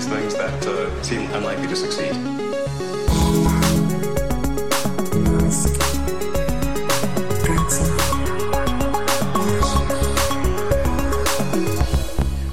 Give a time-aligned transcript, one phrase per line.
[0.00, 2.14] these things that uh, seem unlikely to succeed.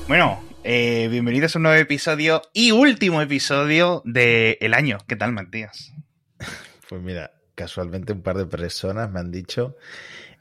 [0.08, 4.98] Bueno, eh, bienvenidos a un nuevo episodio y último episodio del año.
[5.08, 5.94] ¿Qué tal, Matías?
[6.90, 9.78] Pues mira, casualmente un par de personas me han dicho,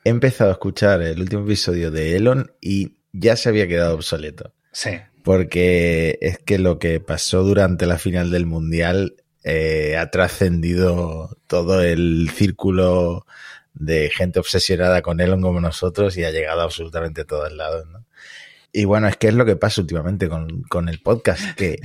[0.04, 4.54] he empezado a escuchar el último episodio de Elon y ya se había quedado obsoleto.
[4.73, 4.91] Sí.
[5.27, 11.82] Porque es que lo que pasó durante la final del Mundial eh, ha trascendido todo
[11.82, 13.26] el círculo
[13.75, 18.04] de gente obsesionada con Elon como nosotros y ha llegado a absolutamente todos lados, ¿no?
[18.71, 21.80] Y bueno, es que es lo que pasa últimamente con, con el podcast, que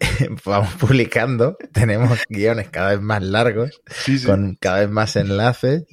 [0.44, 4.26] vamos publicando, tenemos guiones cada vez más largos, Sí, sí.
[4.26, 5.84] con cada vez más enlaces,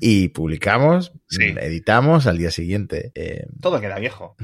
[0.00, 1.54] y publicamos, Sí.
[1.60, 3.12] editamos al día siguiente.
[3.14, 4.36] Eh, Todo queda viejo.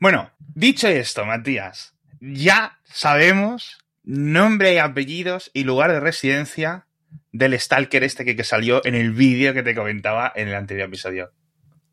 [0.00, 6.86] Bueno, dicho esto, Matías, ya sabemos nombre y apellidos y lugar de residencia
[7.32, 10.88] del stalker este que, que salió en el vídeo que te comentaba en el anterior
[10.88, 11.30] episodio.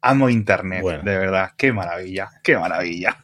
[0.08, 1.03] Amo Internet, Bueno.
[1.03, 1.52] de verdad.
[1.58, 3.17] Qué maravilla, qué maravilla.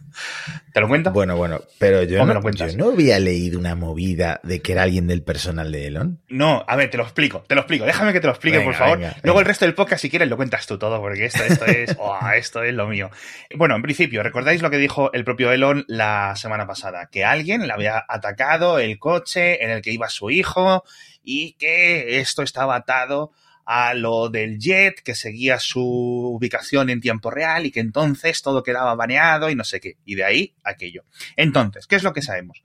[0.73, 1.11] ¿Te lo cuento?
[1.11, 4.71] bueno, bueno, pero yo ¿O me no, yo no había leído una movida de que
[4.73, 6.19] era alguien del personal de Elon.
[6.27, 7.85] No, a ver, te lo explico, te lo explico.
[7.85, 8.97] Déjame que te lo explique, Venga, por favor.
[8.97, 9.39] venga, Luego venga.
[9.39, 12.17] el resto del podcast, si quieres, lo cuentas tú todo, porque esto, esto es, oh,
[12.35, 13.09] esto es lo mío.
[13.55, 17.07] Bueno, en principio, ¿recordáis lo que dijo el propio Elon la semana pasada?
[17.11, 20.83] Que alguien le había atacado el coche en el que iba su hijo
[21.23, 23.31] y que esto estaba atado
[23.65, 28.63] a lo del jet que seguía su ubicación en tiempo real y que entonces todo
[28.63, 29.97] quedaba baneado y no sé qué.
[30.05, 31.03] Y de ahí aquello.
[31.35, 32.63] Entonces, ¿qué es lo que sabemos?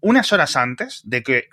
[0.00, 1.48] Unas horas antes de que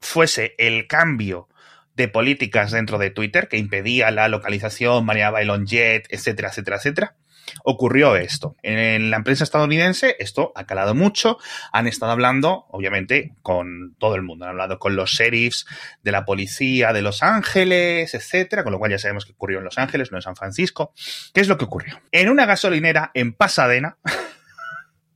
[0.00, 1.48] fuese el cambio
[1.94, 7.16] de políticas dentro de Twitter que impedía la localización, maneaba Elon Jet, etcétera, etcétera, etcétera,
[7.64, 8.56] ocurrió esto.
[8.62, 11.38] En la prensa estadounidense esto ha calado mucho,
[11.72, 15.66] han estado hablando, obviamente, con todo el mundo, han hablado con los sheriffs
[16.02, 19.64] de la policía de Los Ángeles, etcétera, con lo cual ya sabemos que ocurrió en
[19.64, 20.92] Los Ángeles, no en San Francisco.
[21.32, 22.00] ¿Qué es lo que ocurrió?
[22.12, 23.98] En una gasolinera en Pasadena,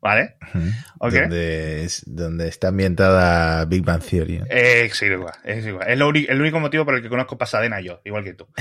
[0.03, 0.35] ¿vale?
[1.23, 4.41] Donde, es- donde está ambientada Big Bang Theory.
[4.41, 4.47] ¿no?
[4.51, 5.89] Eh, sí, igual, es igual.
[5.89, 8.47] Es lo el único motivo por el que conozco Pasadena yo, igual que tú.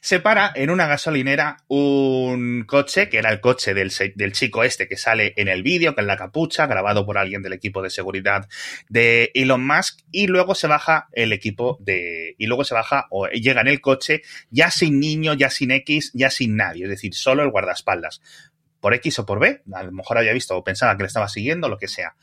[0.00, 4.86] Se para en una gasolinera un coche, que era el coche del, del chico este
[4.86, 8.46] que sale en el vídeo, con la capucha, grabado por alguien del equipo de seguridad
[8.88, 12.34] de Elon Musk, y luego se baja el equipo de...
[12.38, 16.10] Y luego se baja, o llega en el coche, ya sin niño, ya sin X,
[16.12, 18.20] ya sin nadie, es decir, solo el guardaespaldas
[18.84, 21.26] por X o por B, a lo mejor había visto o pensaba que le estaba
[21.30, 22.16] siguiendo, lo que sea.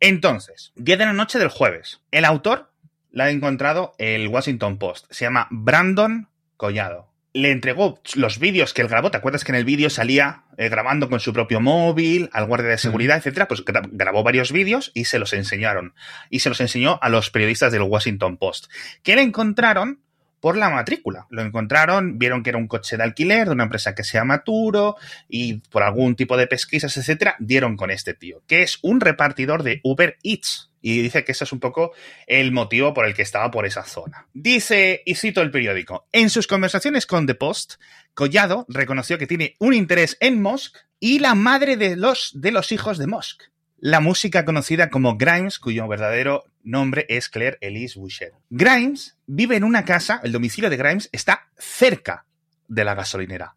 [0.00, 2.00] Entonces, 10 de la noche del jueves.
[2.10, 2.72] El autor
[3.12, 5.06] la ha encontrado el Washington Post.
[5.10, 7.12] Se llama Brandon Collado.
[7.34, 9.12] Le entregó los vídeos que él grabó.
[9.12, 12.70] ¿Te acuerdas que en el vídeo salía eh, grabando con su propio móvil, al guardia
[12.70, 13.46] de seguridad, etcétera?
[13.46, 15.94] Pues gra- grabó varios vídeos y se los enseñaron.
[16.30, 18.66] Y se los enseñó a los periodistas del Washington Post.
[19.04, 20.00] Que le encontraron
[20.40, 21.26] por la matrícula.
[21.30, 24.44] Lo encontraron, vieron que era un coche de alquiler de una empresa que se llama
[24.44, 24.96] Turo
[25.28, 29.62] y por algún tipo de pesquisas, etcétera, dieron con este tío, que es un repartidor
[29.62, 30.70] de Uber Eats.
[30.80, 31.92] Y dice que ese es un poco
[32.26, 34.28] el motivo por el que estaba por esa zona.
[34.32, 37.74] Dice, y cito el periódico, en sus conversaciones con The Post,
[38.14, 42.70] Collado reconoció que tiene un interés en Musk y la madre de los, de los
[42.70, 43.42] hijos de Musk.
[43.80, 48.32] La música conocida como Grimes, cuyo verdadero nombre es Claire Elise Boucher.
[48.50, 52.26] Grimes vive en una casa, el domicilio de Grimes está cerca
[52.66, 53.54] de la gasolinera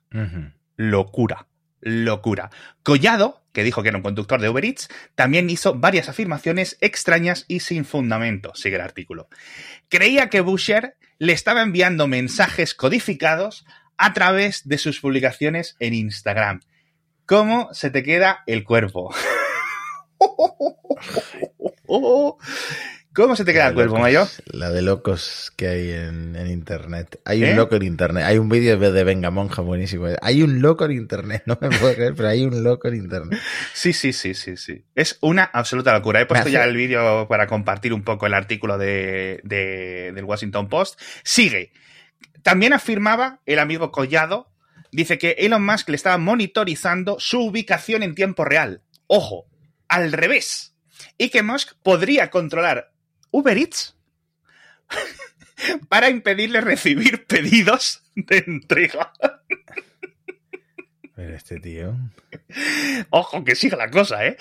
[0.77, 1.47] locura.
[1.79, 2.51] Locura.
[2.83, 7.45] Collado, que dijo que era un conductor de Uber Eats, también hizo varias afirmaciones extrañas
[7.47, 9.27] y sin fundamento, sigue el artículo.
[9.89, 13.65] Creía que Busher le estaba enviando mensajes codificados
[13.97, 16.61] a través de sus publicaciones en Instagram.
[17.25, 19.15] ¿Cómo se te queda el cuerpo?
[23.13, 24.25] ¿Cómo se te queda el cuerpo, Mayo?
[24.53, 27.19] La de locos que hay en, en internet.
[27.25, 27.55] Hay un ¿Eh?
[27.55, 28.23] loco en internet.
[28.25, 30.07] Hay un vídeo de de Venga Monja buenísimo.
[30.21, 31.43] Hay un loco en internet.
[31.51, 33.37] No me puedo creer, pero hay un loco en internet.
[33.73, 34.85] Sí, sí, sí, sí, sí.
[34.95, 36.21] Es una absoluta locura.
[36.21, 40.23] He puesto hace- ya el vídeo para compartir un poco el artículo de, de- del
[40.23, 40.99] Washington Post.
[41.23, 41.73] Sigue.
[42.43, 44.49] También afirmaba el amigo Collado,
[44.93, 48.81] dice que Elon Musk le estaba monitorizando su ubicación en tiempo real.
[49.07, 49.45] Ojo,
[49.91, 50.73] al revés.
[51.17, 52.91] Y que Musk podría controlar
[53.29, 53.95] Uber Eats
[55.89, 59.13] para impedirle recibir pedidos de entrega.
[61.15, 61.95] Pero este tío.
[63.09, 64.37] Ojo, que sigue la cosa, ¿eh?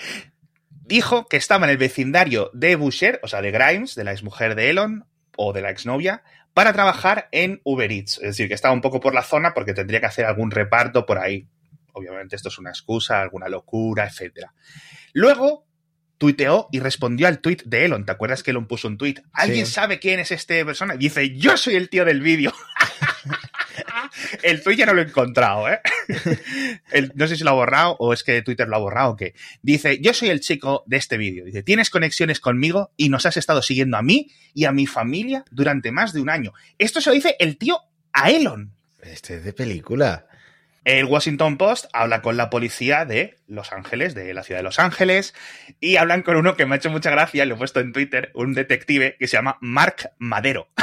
[0.69, 4.55] Dijo que estaba en el vecindario de Boucher, o sea, de Grimes, de la exmujer
[4.55, 5.05] de Elon,
[5.37, 8.17] o de la exnovia, para trabajar en Uber Eats.
[8.17, 11.05] Es decir, que estaba un poco por la zona porque tendría que hacer algún reparto
[11.05, 11.47] por ahí.
[11.93, 14.47] obviamente esto es una excusa, alguna locura, etc.
[15.13, 15.65] Luego
[16.17, 18.05] tuiteó y respondió al tuit de Elon.
[18.05, 19.19] ¿Te acuerdas que Elon puso un tuit?
[19.33, 19.71] ¿Alguien Sí.
[19.73, 20.95] sabe quién es este persona?
[20.95, 22.53] Dice, yo soy el tío del vídeo.
[24.43, 25.79] el tuit ya no lo he encontrado, ¿eh?
[26.91, 29.15] El- no sé si lo ha borrado o es que Twitter lo ha borrado o
[29.15, 29.33] qué.
[29.61, 31.45] Dice, yo soy el chico de este vídeo.
[31.45, 35.43] Dice, tienes conexiones conmigo y nos has estado siguiendo a mí y a mi familia
[35.51, 36.53] durante más de un año.
[36.77, 37.79] Esto se lo dice el tío
[38.13, 38.73] a Elon.
[39.01, 40.27] Este es de película.
[40.83, 44.79] El Washington Post habla con la policía de Los Ángeles, de la ciudad de Los
[44.79, 45.35] Ángeles,
[45.79, 48.31] y hablan con uno que me ha hecho mucha gracia, lo he puesto en Twitter,
[48.33, 50.69] un detective que se llama Mark Madero.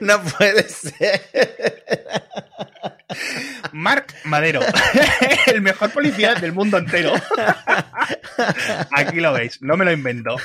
[0.00, 1.22] No puede ser.
[3.72, 4.60] Mark Madero,
[5.46, 7.12] el mejor policía del mundo entero.
[8.90, 10.36] Aquí lo veis, no me lo invento.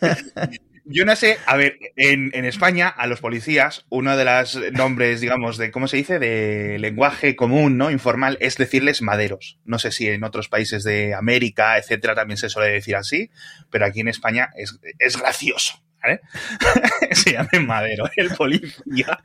[0.86, 5.20] Yo no sé, a ver, en, en España a los policías, uno de los nombres,
[5.20, 6.18] digamos, de, ¿cómo se dice?
[6.18, 7.90] De lenguaje común, ¿no?
[7.90, 9.58] Informal, es decirles maderos.
[9.64, 13.30] No sé si en otros países de América, etcétera, también se suele decir así,
[13.70, 15.82] pero aquí en España es, es gracioso,
[17.12, 19.18] se llama madero, el policía.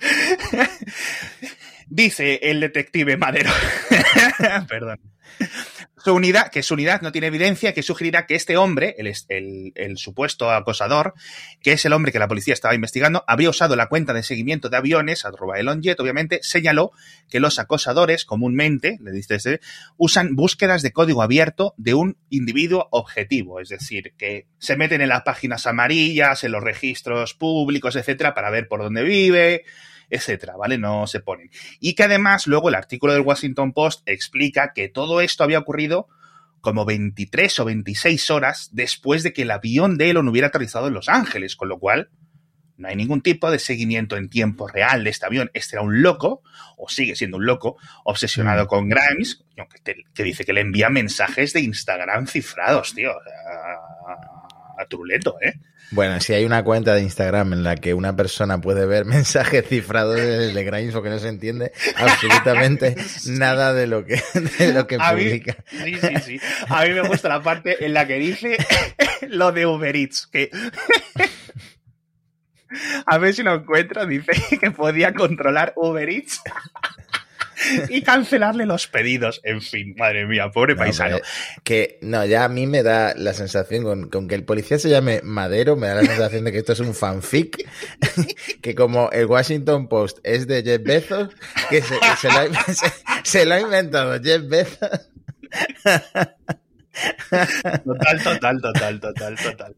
[1.88, 3.50] Dice el detective Madero.
[4.68, 5.00] Perdón.
[6.02, 9.72] Su unidad, que su unidad no tiene evidencia que sugerirá que este hombre, el, el,
[9.74, 11.14] el, supuesto acosador,
[11.62, 14.70] que es el hombre que la policía estaba investigando, habría usado la cuenta de seguimiento
[14.70, 16.92] de aviones, arroba Elonjet, obviamente, señaló
[17.28, 19.60] que los acosadores comúnmente, le dice ese,
[19.98, 25.10] usan búsquedas de código abierto de un individuo objetivo, es decir, que se meten en
[25.10, 29.64] las páginas amarillas, en los registros públicos, etcétera, para ver por dónde vive,
[30.10, 30.76] etcétera, ¿vale?
[30.76, 31.50] No se ponen.
[31.78, 36.08] Y que además luego el artículo del Washington Post explica que todo esto había ocurrido
[36.60, 40.94] como 23 o 26 horas después de que el avión de Elon hubiera aterrizado en
[40.94, 42.10] Los Ángeles, con lo cual
[42.76, 45.50] no hay ningún tipo de seguimiento en tiempo real de este avión.
[45.54, 46.42] Este era un loco,
[46.76, 49.44] o sigue siendo un loco, obsesionado con Grimes,
[49.84, 53.10] que, que dice que le envía mensajes de Instagram cifrados, tío.
[53.12, 55.60] A, a truleto, ¿eh?
[55.92, 59.66] Bueno, si hay una cuenta de Instagram en la que una persona puede ver mensajes
[59.66, 62.96] cifrados de Grimes porque no se entiende absolutamente
[63.26, 64.22] nada de lo que,
[64.58, 65.56] de lo que a publica.
[65.84, 66.40] Mí, sí, sí, sí.
[66.68, 68.56] A mí me gusta la parte en la que dice
[69.28, 70.50] lo de Uber Eats, que
[73.06, 76.40] a ver si lo encuentro, dice que podía controlar Uber Eats
[77.88, 79.40] y cancelarle los pedidos.
[79.44, 81.18] En fin, madre mía, pobre no, paisano.
[81.64, 84.88] Que no, ya a mí me da la sensación, con, con, que el policía se
[84.88, 87.68] llame Madero, me da la sensación de que esto es un fanfic,
[88.62, 91.28] que como el Washington Post es de Jeff Bezos,
[91.68, 92.92] que se, se, lo, ha, se,
[93.24, 95.10] se lo ha inventado Jeff Bezos.
[97.84, 99.76] Total, total, total, total, total.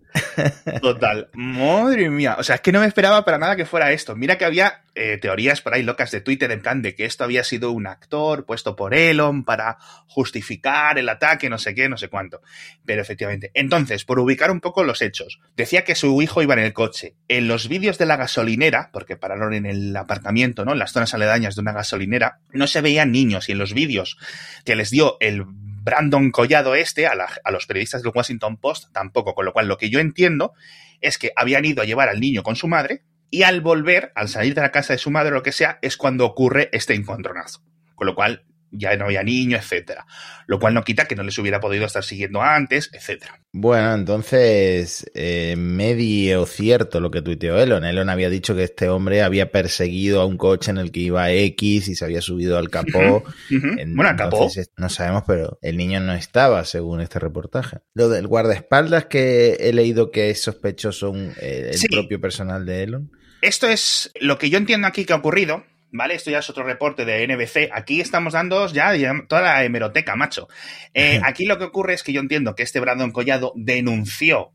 [0.81, 1.29] Total.
[1.35, 2.37] Madre mía.
[2.39, 4.17] O sea, es que no me esperaba para nada que fuera esto.
[4.17, 7.25] Mira que había eh, teorías por ahí locas de Twitter en plan de que esto
[7.25, 11.97] había sido un actor puesto por Elon para justificar el ataque, no sé qué, no
[11.97, 12.41] sé cuánto.
[12.85, 13.51] Pero efectivamente.
[13.55, 17.17] Entonces, por ubicar un poco los hechos, decía que su hijo iba en el coche.
[17.29, 20.73] En los vídeos de la gasolinera, porque pararon en el aparcamiento, ¿no?
[20.73, 24.17] En las zonas aledañas de una gasolinera, no se veían niños y en los vídeos
[24.65, 25.45] que les dio el
[25.83, 27.15] Brandon Collado este a,
[27.51, 30.53] los periodistas del Washington Post tampoco, con lo cual lo que yo entiendo
[31.01, 34.29] es que habían ido a llevar al niño con su madre y al volver, al
[34.29, 36.95] salir de la casa de su madre o lo que sea, es cuando ocurre este
[36.95, 37.63] encontronazo.
[37.97, 40.07] Con lo cual ya no había niño, etcétera.
[40.47, 43.41] Lo cual no quita que no les hubiera podido estar siguiendo antes, etcétera.
[43.53, 47.85] Bueno, entonces, eh, medio cierto lo que tuiteó Elon.
[47.85, 51.31] Elon había dicho que este hombre había perseguido a un coche en el que iba
[51.31, 52.99] X y se había subido al capó.
[53.19, 53.81] Uh -huh.
[53.81, 54.51] En, bueno, al capó.
[54.77, 57.79] No sabemos, pero el niño no estaba, según este reportaje.
[57.95, 61.89] Lo del guardaespaldas que he leído que es sospechoso un, eh, el sí.
[61.89, 63.13] propio personal de Elon.
[63.43, 65.65] Esto es lo que yo entiendo aquí que ha ocurrido.
[65.93, 66.15] ¿Vale?
[66.15, 67.71] Esto ya es otro reporte de NBC.
[67.73, 70.49] Aquí estamos dando ya, ya toda la hemeroteca, macho.
[70.95, 74.53] Eh, aquí lo que ocurre es que yo entiendo que este Brandon Collado denunció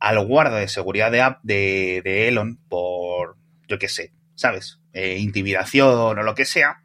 [0.00, 3.36] al guarda de seguridad de, de, de Elon por,
[3.68, 4.80] yo qué sé, ¿sabes?
[4.94, 6.80] Eh, intimidación o lo que sea.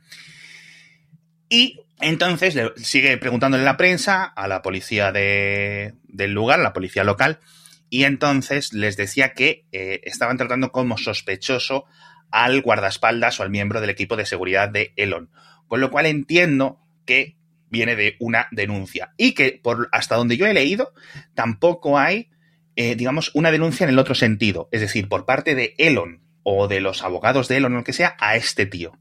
[1.50, 7.04] Y entonces le sigue preguntándole la prensa a la policía de, del lugar, la policía
[7.04, 7.40] local,
[7.90, 11.86] y entonces les decía que eh, estaban tratando como sospechoso
[12.34, 15.30] al guardaespaldas o al miembro del equipo de seguridad de Elon.
[15.68, 17.38] Con lo cual entiendo que
[17.70, 19.14] viene de una denuncia.
[19.18, 20.94] Y que, por hasta donde yo he leído,
[21.36, 22.32] tampoco hay,
[22.76, 24.68] eh, digamos, una denuncia en el otro sentido.
[24.72, 27.94] Es decir, por parte de Elon o de los abogados de Elon o lo que
[27.94, 28.98] sea, a este tío.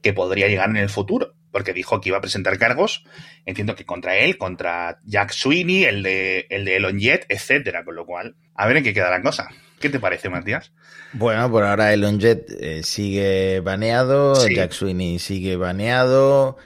[0.00, 1.34] Que podría llegar en el futuro.
[1.50, 3.04] porque dijo que iba a presentar cargos,
[3.46, 7.96] entiendo que contra él, contra Jack Sweeney, el de, el de Elon Jet, etcétera, con
[7.96, 9.48] lo cual, a ver en qué queda la cosa.
[9.80, 10.72] ¿Qué te parece, Matías?
[11.12, 14.54] Bueno, por ahora Elon Jet eh, sigue baneado, Sí.
[14.54, 16.56] Jack Sweeney sigue baneado.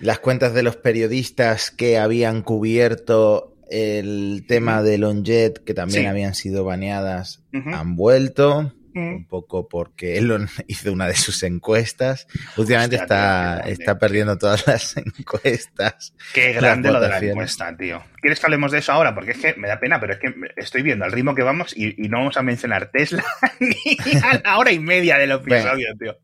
[0.00, 6.02] Las cuentas de los periodistas que habían cubierto el tema de Elon Jet, que también
[6.02, 6.06] Sí.
[6.06, 8.72] habían sido baneadas, han vuelto.
[8.98, 12.26] Un poco porque Elon hizo una de sus encuestas.
[12.56, 16.14] Últimamente Hostia, está, tío, está perdiendo todas las encuestas.
[16.32, 18.02] Qué grande lo de la encuesta, tío.
[18.20, 19.14] ¿Quieres que hablemos de eso ahora?
[19.14, 21.76] Porque es que me da pena, pero es que estoy viendo al ritmo que vamos
[21.76, 23.24] y, y no vamos a mencionar Tesla
[23.60, 26.16] ni a la hora y media del episodio, tío.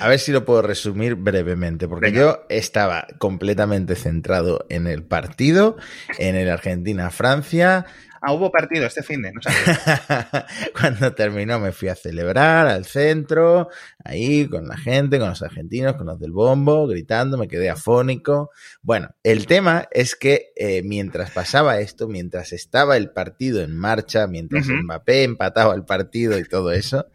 [0.00, 2.20] A ver si lo puedo resumir brevemente, porque Venga.
[2.20, 5.76] yo estaba completamente centrado en el partido,
[6.18, 7.86] en el Argentina-Francia.
[8.28, 10.46] Ah, hubo partido este fin de, no sabía.
[10.80, 13.68] Cuando terminó me fui a celebrar al centro,
[14.04, 18.50] ahí con la gente, con los argentinos, con los del bombo, gritando, me quedé afónico.
[18.82, 24.26] Bueno, el tema es que eh, mientras pasaba esto, mientras estaba el partido en marcha,
[24.26, 24.66] mientras.
[24.66, 27.06] Mbappé empataba el partido y todo eso,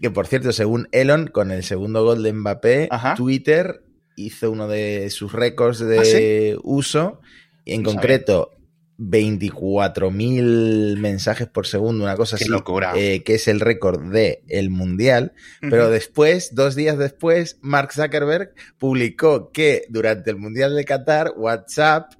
[0.00, 3.14] que por cierto, según Elon, con el segundo gol de Mbappé, Ajá.
[3.16, 3.82] Twitter
[4.14, 6.60] hizo uno de sus récords de ¿Ah, sí?
[6.62, 7.20] uso,
[7.64, 8.55] y en No concreto
[8.98, 12.92] 24.000 mensajes por segundo, una cosa Qué así, locura.
[12.96, 15.32] eh, que es el récord del el mundial.
[15.60, 22.12] Pero después, dos días después, Mark Zuckerberg publicó que durante el mundial de Qatar, WhatsApp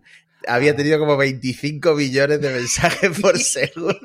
[0.46, 0.76] había Ah.
[0.76, 3.98] tenido como 25 millones de mensajes por segundo.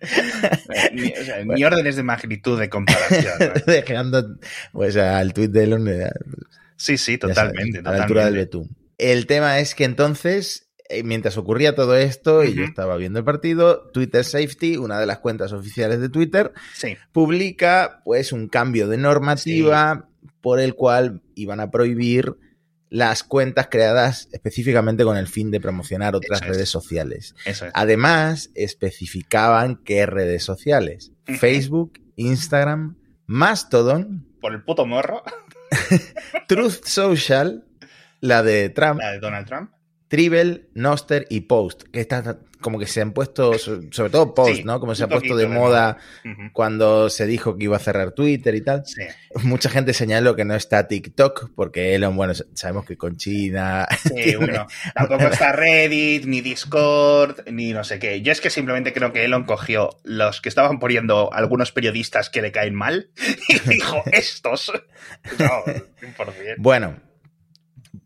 [0.00, 3.34] Eh, ni, o sea, ni órdenes de magnitud de comparación.
[3.40, 3.46] ¿no?
[3.72, 4.36] Dejando
[4.72, 6.10] pues al tweet de Elon eh,
[6.76, 7.80] Sí, sí, totalmente.
[7.82, 8.68] sabes, a la altura del totalmente.
[8.68, 8.83] betún.
[8.98, 13.24] El tema es que entonces, eh, mientras ocurría todo esto y yo estaba viendo el
[13.24, 18.88] partido, Twitter Safety, una de las cuentas oficiales de Twitter, Sí, publica pues un cambio
[18.88, 20.08] de normativa
[20.40, 22.36] por el cual iban a prohibir
[22.90, 26.48] las cuentas creadas específicamente con el fin de promocionar otras es.
[26.48, 27.34] redes sociales.
[27.44, 27.72] eso es.
[27.74, 31.10] Además, especificaban qué redes sociales.
[31.24, 32.96] Facebook, Instagram,
[33.26, 35.22] Mastodon, Por el puto morro,
[36.48, 37.64] Truth Social,
[38.24, 39.70] la de Trump, la de Donald Trump.
[40.08, 44.56] Tribble, Noster y Post, que está como que se han puesto, so- sobre todo Post,
[44.56, 44.78] Sí, ¿no?
[44.80, 45.98] Como se ha puesto de de moda
[46.52, 48.86] cuando se dijo que iba a cerrar Twitter y tal.
[48.86, 49.02] Sí,
[49.42, 53.86] Mucha gente señaló que no está TikTok, porque Elon, bueno, sabemos que con China.
[54.02, 54.66] sí, bueno.
[54.94, 58.22] Tampoco está Reddit, ni Discord, ni no sé qué.
[58.22, 62.40] Yo es que simplemente creo que Elon cogió los que estaban poniendo algunos periodistas que
[62.40, 63.10] le caen mal
[63.48, 64.70] y dijo, estos.
[65.38, 66.54] No, 100%.
[66.58, 66.96] Bueno,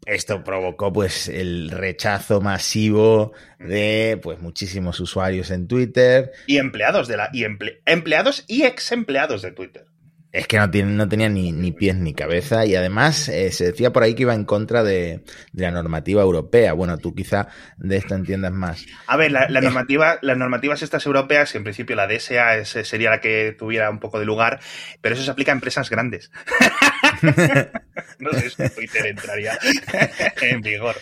[0.07, 6.31] esto provocó pues el rechazo masivo de pues muchísimos usuarios en Twitter.
[6.47, 7.31] Y empleados de la.
[7.33, 9.87] Y emple- empleados y ex empleados de Twitter.
[10.31, 13.65] Es que no, tiene, no tenía ni, ni pies ni cabeza y además eh, se
[13.65, 16.75] decía por ahí que iba en contra de, de la normativa europea.
[16.75, 18.85] Bueno, tú quizá de esto entiendas más.
[19.07, 23.09] A ver, la, la normativa, las normativas estas europeas, en principio la DSA es- sería
[23.09, 24.61] la que tuviera un poco de lugar,
[25.01, 26.31] pero eso se aplica a empresas grandes.
[28.19, 29.59] no sé si Twitter entraría
[30.43, 30.97] en vigor.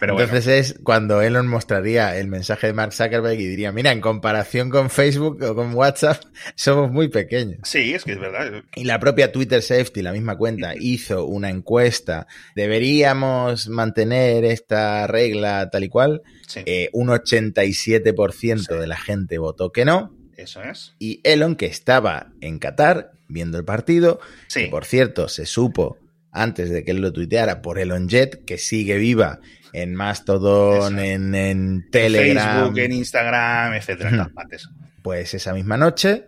[0.00, 3.90] Pero bueno, Entonces es cuando Elon mostraría el mensaje de Mark Zuckerberg y diría, mira,
[3.90, 6.22] en comparación con Facebook o con WhatsApp,
[6.56, 7.60] somos muy pequeños.
[7.64, 8.62] sí, es que es verdad.
[8.76, 12.26] Y la propia Twitter Safety, la misma cuenta, hizo una encuesta.
[12.54, 16.20] ¿Deberíamos mantener esta regla tal y cual?
[16.46, 18.74] Sí, Eh, un 87% Sí.
[18.78, 20.14] de la gente votó que no.
[20.36, 20.94] eso es.
[20.98, 25.98] Y Elon, que estaba en Qatar viendo el partido, Sí, que por cierto se supo
[26.32, 29.40] antes de que él lo tuiteara por Elon Jet, que sigue viva
[29.72, 34.68] en Mastodon, en, en en Telegram, Facebook, en Instagram, etcétera, en todas partes.
[35.02, 36.26] pues esa misma noche,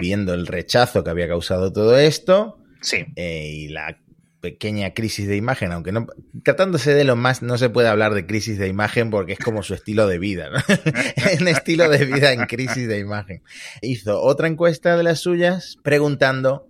[0.00, 3.98] viendo el rechazo que había causado todo esto Sí, eh, y la
[4.40, 6.06] pequeña crisis de imagen, aunque no
[6.44, 9.62] tratándose de Elon Musk no se puede hablar de crisis de imagen porque es como
[9.62, 10.58] su estilo de vida, ¿no?
[11.40, 13.42] un estilo de vida en crisis de imagen.
[13.82, 16.66] Hizo otra encuesta de las suyas preguntando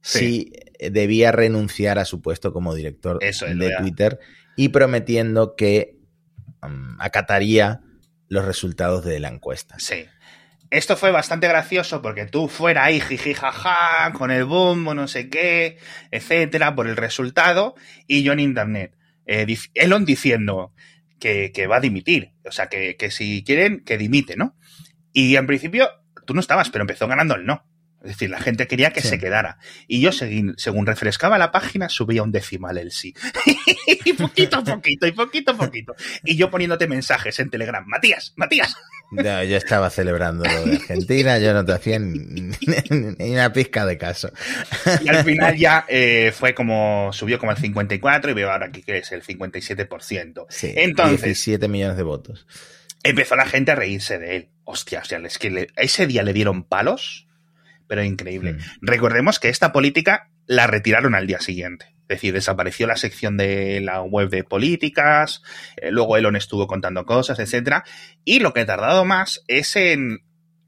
[0.00, 0.52] Sí.
[0.80, 4.20] si debía renunciar a su puesto como director Eso es, lo de de- Twitter
[4.56, 5.96] y prometiendo que
[6.62, 7.80] um, acataría
[8.28, 9.74] los resultados de la encuesta.
[9.78, 10.04] sí.
[10.70, 15.30] Esto fue bastante gracioso porque tú fuera ahí jiji jaja con el bombo, no sé
[15.30, 15.78] qué,
[16.10, 17.74] etcétera, por el resultado,
[18.06, 18.94] y yo en internet.
[19.26, 20.74] eh, Elon diciendo
[21.18, 22.32] que, que va a dimitir.
[22.44, 24.56] O sea, que, que si quieren, que dimite, ¿no?
[25.12, 25.88] Y en principio,
[26.26, 27.66] tú no estabas, pero empezó ganando el no.
[28.08, 29.58] Es decir, la gente quería que se quedara.
[29.86, 33.14] Y yo, según, según refrescaba la página, subía un decimal el sí.
[34.04, 35.94] y poquito a poquito, y poquito a poquito.
[36.24, 37.84] Y yo poniéndote mensajes en Telegram.
[37.86, 38.74] Matías, Matías.
[39.10, 42.50] No, yo estaba celebrando lo de Argentina, yo no te hacía ni,
[43.18, 44.32] una pizca de caso.
[45.02, 48.82] Y al final ya eh, fue como, subió como al 54 y veo ahora aquí
[48.82, 50.46] que es el 57%.
[50.48, 52.46] Sí, Entonces, 17 millones de votos.
[53.02, 54.48] Empezó la gente a reírse de él.
[54.64, 57.27] Hostia, o sea, es que ese día le dieron palos,
[57.88, 58.52] pero increíble.
[58.52, 58.58] Mm.
[58.82, 61.86] Recordemos que esta política la retiraron al día siguiente.
[62.02, 65.42] Es decir, desapareció la sección de la web de políticas,
[65.76, 67.84] eh, luego Elon estuvo contando cosas, etcétera,
[68.24, 70.20] y lo que ha tardado más es en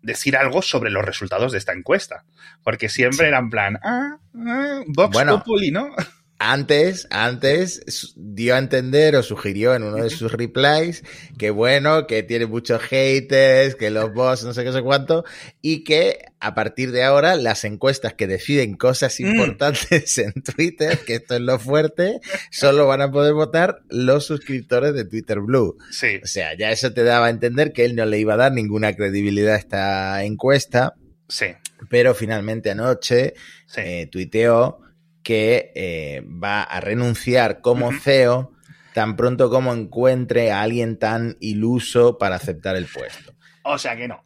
[0.03, 2.25] decir algo sobre los resultados de esta encuesta,
[2.63, 5.95] porque siempre era en plan, ah, ah Vox Populi, ¿no?
[6.43, 11.05] Antes, antes dio a entender o sugirió en uno de sus replies
[11.37, 15.23] que bueno, que tiene muchos haters, que los boss no sé qué sé cuánto,
[15.61, 19.27] y que a partir de ahora las encuestas que deciden cosas mm.
[19.27, 22.21] importantes en Twitter, que esto es lo fuerte,
[22.51, 25.77] solo van a poder votar los suscriptores de Twitter Blue.
[25.91, 26.21] Sí.
[26.25, 28.53] O sea, ya eso te daba a entender que él no le iba a dar
[28.53, 30.95] ninguna credibilidad a esta encuesta.
[31.29, 31.49] Sí.
[31.91, 33.35] Pero finalmente anoche
[33.77, 34.81] eh, tuiteó
[35.23, 38.53] que eh, va a renunciar como CEO
[38.95, 43.35] tan pronto como encuentre a alguien tan iluso para aceptar el puesto.
[43.63, 44.25] O sea que no.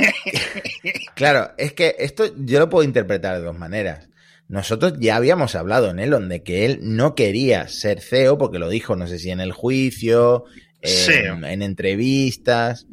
[1.14, 4.08] claro, es que esto yo lo puedo interpretar de dos maneras.
[4.48, 8.68] Nosotros ya habíamos hablado en Elon de que él no quería ser CEO porque lo
[8.68, 10.44] dijo, no sé si en el juicio,
[10.82, 12.86] en, entrevistas.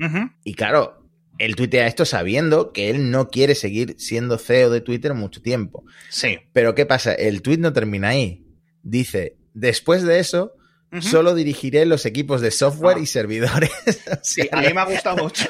[0.44, 0.97] Y claro,
[1.38, 5.84] él tuitea esto sabiendo que él no quiere seguir siendo CEO de Twitter mucho tiempo.
[6.10, 6.39] Sí.
[6.53, 7.13] Pero ¿qué pasa?
[7.13, 8.46] El tweet no termina ahí.
[8.84, 10.53] Dice, después de eso,
[11.01, 13.01] solo dirigiré los equipos de software ah.
[13.01, 13.72] y servidores.
[14.24, 15.50] sí, a mí me ha gustado mucho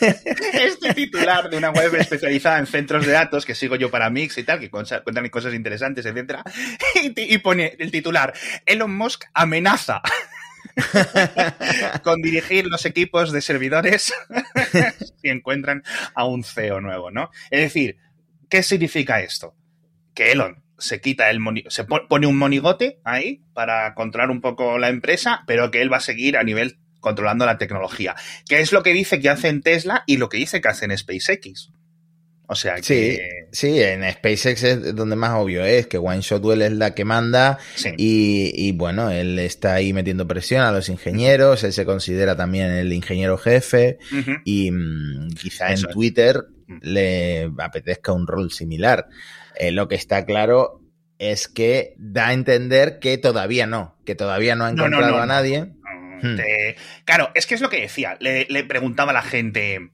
[0.00, 4.38] este titular de una web especializada en centros de datos que sigo yo para Mix
[4.38, 6.44] y tal, que cuentan cosas interesantes, etcétera.
[6.94, 8.32] y pone el titular,
[8.66, 10.00] Elon Musk amenaza
[12.02, 14.12] con dirigir los equipos de servidores
[15.22, 15.82] si encuentran
[16.14, 17.30] a un CEO nuevo, ¿no?
[17.50, 17.96] Es decir,
[18.48, 19.54] ¿qué significa esto?
[20.14, 24.88] Que Elon se quita el se pone un monigote ahí para controlar un poco la
[24.88, 28.14] empresa, pero que él va a seguir a nivel controlando la tecnología.
[28.48, 30.84] ¿Qué es lo que dice que hace en Tesla y lo que dice que hace
[30.84, 31.72] en SpaceX.
[32.50, 32.82] O sea que...
[32.82, 33.18] Sí,
[33.52, 37.58] sí, en SpaceX es donde más obvio es que One Shotwell es la que manda
[37.98, 42.94] y, bueno, él está ahí metiendo presión a los ingenieros, él se considera también el
[42.94, 43.98] ingeniero jefe
[44.46, 46.78] y mm, quizá en Twitter mm.
[46.80, 49.08] le apetezca un rol similar.
[49.56, 50.80] Eh, lo que está claro
[51.18, 55.74] es que da a entender que todavía no, que todavía no ha encontrado a nadie.
[56.22, 56.36] Hmm.
[57.04, 59.90] Claro, es que es lo que decía, le, le preguntaba a la gente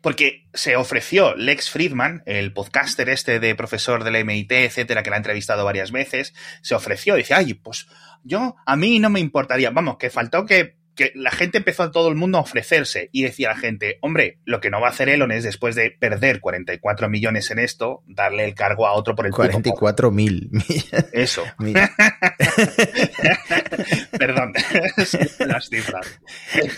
[0.00, 5.16] porque se ofreció Lex Friedman, el podcaster este de profesor del MIT, etcétera, que la
[5.16, 7.86] ha entrevistado varias veces, se ofreció, dice, ay, pues
[8.22, 11.92] yo, a mí no me importaría, vamos, que faltó que que la gente empezó a
[11.92, 14.90] todo el mundo a ofrecerse y decía la gente, hombre, lo que no va a
[14.90, 19.14] hacer Elon es después de perder 44 millones en esto, darle el cargo a otro
[19.14, 20.50] por el 44 mil.
[21.12, 21.44] Eso.
[24.18, 24.54] Perdón,
[25.46, 26.20] las cifras.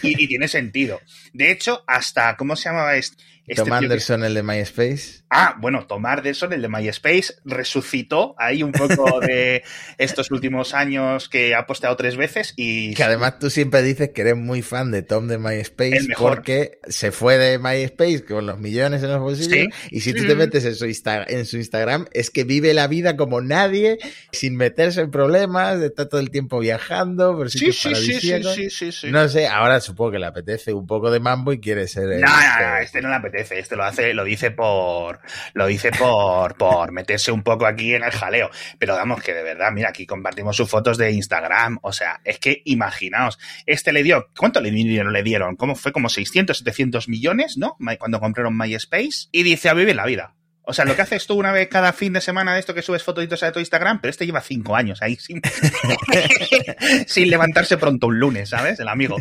[0.02, 1.00] Y, y, tiene sentido.
[1.32, 3.16] De hecho, hasta, ¿cómo se llamaba esto?
[3.50, 5.24] Este Tom Anderson, el de MySpace.
[5.28, 9.64] Ah, bueno, Tom Anderson, el de MySpace, resucitó ahí un poco de
[9.98, 12.94] estos últimos años que ha posteado tres veces y...
[12.94, 17.10] Que además tú siempre dices que eres muy fan de Tom de MySpace porque se
[17.10, 20.76] fue de MySpace con los millones en los bolsillos y si tú te metes en
[20.76, 23.98] su, en su Instagram es que vive la vida como nadie,
[24.30, 29.10] sin meterse en problemas, está todo el tiempo viajando, por sí, sí, sí, sí, sí,
[29.10, 32.20] No sé, ahora supongo que le apetece un poco de mambo y quiere ser...
[32.20, 35.20] No, no, no, este no le apetece este lo hace, lo dice por,
[35.54, 38.50] lo dice por, por meterse un poco aquí en el jaleo.
[38.78, 41.78] Pero vamos, que de verdad, mira, aquí compartimos sus fotos de Instagram.
[41.82, 45.56] O sea, es que imaginaos, este le dio, ¿cuánto le dieron?
[45.56, 45.92] ¿cómo fue?
[45.92, 47.76] Como 600, 700 millones, ¿no?
[47.98, 49.28] Cuando compraron MySpace.
[49.32, 50.34] Y dice a vivir la vida.
[50.70, 52.82] O sea, lo que haces tú una vez cada fin de semana de esto que
[52.82, 55.16] subes fotitos a tu Instagram, pero este lleva cinco años ahí
[57.06, 58.78] sin, levantarse pronto un lunes, ¿sabes?
[58.78, 59.16] El amigo.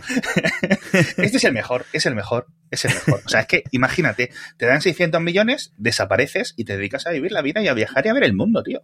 [1.17, 3.23] Este es el mejor, es el mejor, es el mejor.
[3.25, 7.31] O sea, es que imagínate, te dan 600 millones, desapareces y te dedicas a vivir
[7.31, 8.83] la vida y a viajar y a ver el mundo, tío.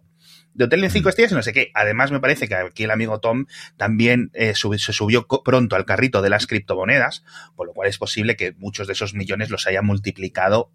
[0.52, 1.70] De hotel en cinco estrellas no sé qué.
[1.72, 6.20] Además, me parece que aquí el amigo Tom también eh, se subió pronto al carrito
[6.20, 7.22] de las criptomonedas,
[7.54, 10.72] por lo cual es posible que muchos de esos millones los haya multiplicado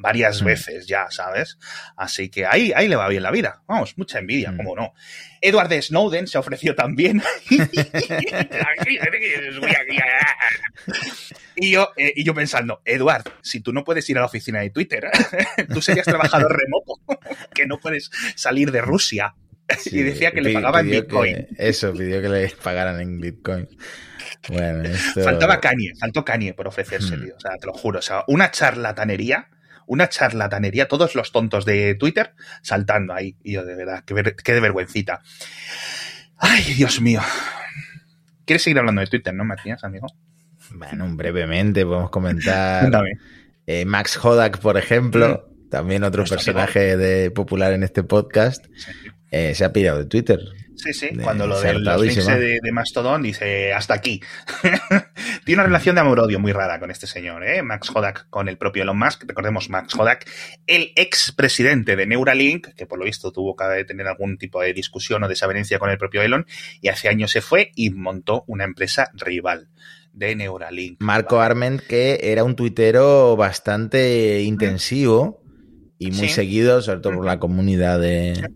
[0.00, 0.46] varias Mm.
[0.46, 1.58] veces ya, ¿sabes?
[1.96, 3.62] Así que ahí, ahí le va bien la vida.
[3.66, 4.56] Vamos, mucha envidia, Mm.
[4.56, 4.92] cómo no.
[5.40, 7.22] Edward Snowden se ofreció también.
[11.56, 14.60] y, yo, eh, y yo pensando, Edward, si tú no puedes ir a la oficina
[14.60, 15.10] de Twitter,
[15.72, 17.00] tú serías trabajador remoto,
[17.54, 19.34] que no puedes salir de Rusia.
[19.86, 21.36] y decía que le pagaban pidió Bitcoin.
[21.36, 23.68] que- eso, pidió que le pagaran en Bitcoin.
[24.48, 25.22] Bueno, esto...
[25.22, 27.34] Faltaba Kanye, faltó Kanye por ofrecerse, tío.
[27.36, 27.98] O sea, te lo juro.
[27.98, 29.48] O sea, una charlatanería,
[29.88, 33.36] una charlatanería, todos los tontos de Twitter saltando ahí.
[33.42, 35.22] Y yo, de verdad, qué, ver- qué de vergüencita.
[36.36, 37.20] Ay, Dios mío.
[38.44, 40.06] ¿Quieres seguir hablando de Twitter, no, Matías, amigo?
[40.70, 42.90] Bueno, brevemente podemos comentar
[43.66, 48.64] eh, Max Hodak, por ejemplo, también otro personaje de, popular en este podcast,
[49.30, 50.38] eh, se ha pirado de Twitter.
[50.78, 51.08] Sí, sí.
[51.12, 54.20] De- Cuando lo de los links de, de Mastodon dice hasta aquí.
[55.44, 57.62] Tiene una relación de amor-odio muy rara con este señor, ¿eh?
[57.62, 59.24] Max Hodak con el propio Elon Musk.
[59.26, 60.26] Recordemos, Max Hodak,
[60.66, 64.72] el ex presidente de Neuralink, que por lo visto tuvo que tener algún tipo de
[64.72, 66.46] discusión o desavenencia con el propio Elon,
[66.80, 69.68] y hace años se fue y montó una empresa rival
[70.12, 71.00] de Neuralink.
[71.00, 75.42] Marco Arment, que era un tuitero bastante intensivo
[75.98, 76.34] y muy Sí.
[76.34, 78.48] seguido, sobre todo por la comunidad de,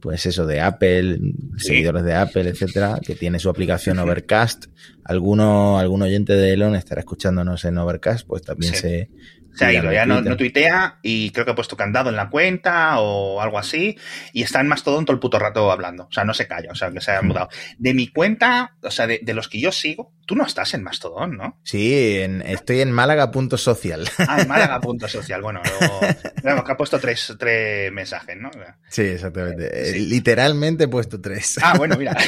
[0.00, 1.18] pues eso, de Apple,
[1.56, 1.66] Sí.
[1.68, 4.66] seguidores de Apple, etcétera, que tiene su aplicación Overcast.
[5.04, 8.80] Alguno, algún oyente de Elon estará escuchándonos en Overcast, pues también Sí.
[8.80, 9.10] se,
[9.54, 13.00] Se ha ido, ya no, tuitea y creo que ha puesto candado en la cuenta
[13.00, 13.98] o algo así
[14.32, 16.04] y está en Mastodon todo el puto rato hablando.
[16.04, 17.26] O sea, no se calla, o sea, que se ha Mm.
[17.26, 17.48] mudado.
[17.78, 20.82] De mi cuenta, o sea, de, de los que yo sigo, tú no estás en
[20.84, 21.58] Mastodon, ¿no?
[21.64, 24.08] Sí, en- estoy en Málaga.social.
[24.18, 25.40] Ah, en Málaga.social.
[25.50, 26.00] Bueno, luego,
[26.42, 28.50] digamos que ha puesto tres, tres mensajes, ¿no?
[28.88, 29.68] Sí, exactamente.
[29.72, 30.06] Eh, Sí.
[30.06, 31.58] Literalmente he puesto tres.
[31.62, 32.16] Ah, bueno, mira.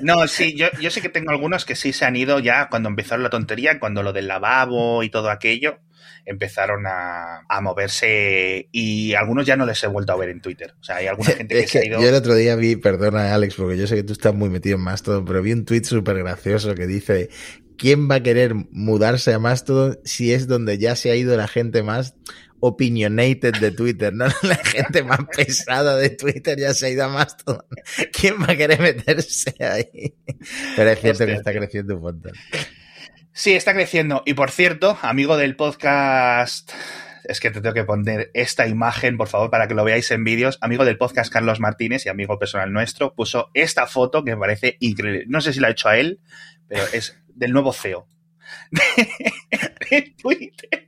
[0.00, 2.88] No, sí, yo, yo sé que tengo algunos que sí se han ido ya cuando
[2.88, 5.78] empezaron la tontería, cuando lo del lavabo y todo aquello,
[6.26, 10.74] empezaron a, a moverse y algunos ya no les he vuelto a ver en Twitter.
[10.80, 12.00] O sea, hay alguna gente que, Es se ha ido.
[12.00, 14.76] yo el otro día vi, perdona Alex, porque yo sé que tú estás muy metido
[14.76, 17.28] en Mastodon, pero vi un tweet súper gracioso que dice,
[17.76, 21.48] ¿quién va a querer mudarse a Mastodon si es donde ya se ha ido la
[21.48, 22.14] gente más
[22.66, 24.24] opinionated de Twitter, ¿no?
[24.42, 27.62] La gente más pesada de Twitter ya se ha ido a Mastodon.
[28.10, 30.14] ¿Quién va a querer meterse ahí?
[30.74, 32.32] Pero es cierto Hostia, que está creciendo un montón.
[33.36, 34.22] Sí, está creciendo.
[34.26, 36.70] Y por cierto, amigo del podcast.
[37.24, 40.22] Es que te tengo que poner esta imagen, por favor, para que lo veáis en
[40.22, 40.56] vídeos.
[40.60, 44.76] Amigo del podcast Carlos Martínez y amigo personal nuestro, puso esta foto que me parece
[44.78, 45.24] increíble.
[45.26, 46.20] No sé si la ha hecho a él,
[46.68, 48.06] pero es del nuevo CEO
[49.90, 50.86] de Twitter.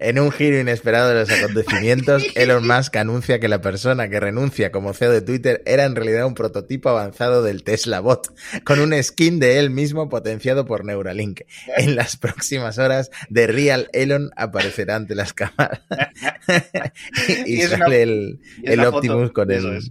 [0.00, 4.72] En un giro inesperado de los acontecimientos, Elon Musk anuncia que la persona que renuncia
[4.72, 8.34] como CEO de Twitter era en realidad un prototipo avanzado del Tesla Bot,
[8.64, 11.42] con un skin de él mismo potenciado por Neuralink.
[11.76, 15.80] En las próximas horas, The Real Elon aparecerá ante las cámaras.
[17.46, 19.76] y, Y es una- sale el, el foto, Optimus con eso el...
[19.76, 19.90] es.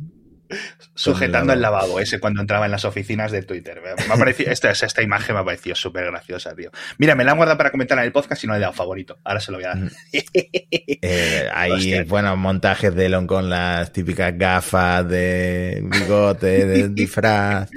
[0.96, 2.00] Sujetando el el lavabo.
[2.00, 3.82] ese cuando entraba en las oficinas de Twitter.
[3.82, 6.72] Me ha parecido, esta, esta imagen me ha parecido súper graciosa, tío.
[6.98, 8.74] Mira, me la han guardado para comentar en el podcast y no le he dado
[8.74, 9.20] favorito.
[9.24, 9.78] Ahora se lo voy a dar.
[9.78, 9.90] Mm.
[11.02, 12.04] Eh, hay, Hostia.
[12.08, 17.70] bueno, montajes de Elon con las típicas gafas de bigote, de disfraz.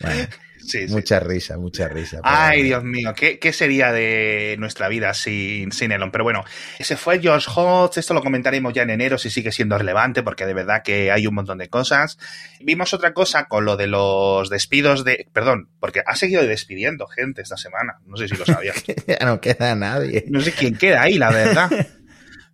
[0.00, 0.26] Bueno,
[0.66, 0.92] Sí, sí.
[0.94, 2.20] mucha risa, mucha risa.
[2.22, 2.64] Ay.
[2.64, 6.10] Dios mío, ¿qué, qué sería de nuestra vida sin, sin Elon?
[6.10, 6.44] Pero bueno,
[6.80, 10.46] se fue George Hotz, esto lo comentaremos ya en enero si sigue siendo relevante, porque
[10.46, 12.18] de verdad que hay un montón de cosas.
[12.60, 15.28] Vimos otra cosa con lo de los despidos de...
[15.32, 18.82] Perdón, porque ha seguido despidiendo gente esta semana, no sé si lo sabías.
[19.06, 20.24] Ya no queda nadie.
[20.28, 21.70] No sé quién queda ahí, la verdad.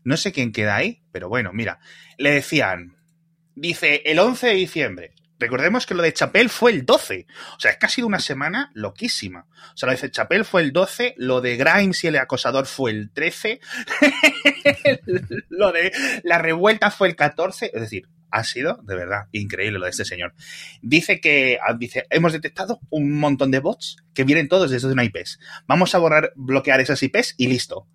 [0.03, 1.79] No sé quién queda ahí, pero bueno, mira,
[2.17, 2.97] le decían,
[3.55, 5.15] dice el 11 de diciembre.
[5.41, 7.27] Recordemos que lo de Chapel fue el 12.
[7.57, 9.47] O sea, es que ha sido una semana loquísima.
[9.75, 12.91] O sea, lo de Chapel fue el 12, lo de Grimes y el acosador fue
[12.91, 13.59] el 13,
[15.49, 15.93] lo de
[16.25, 17.71] la revuelta fue el 14.
[17.73, 20.35] Es decir, ha sido de verdad increíble lo de este señor.
[20.83, 25.05] Dice que ah, dice, hemos detectado un montón de bots que vienen todos desde una
[25.05, 25.39] IPs.
[25.67, 27.89] Vamos a borrar, bloquear esas IPs y listo.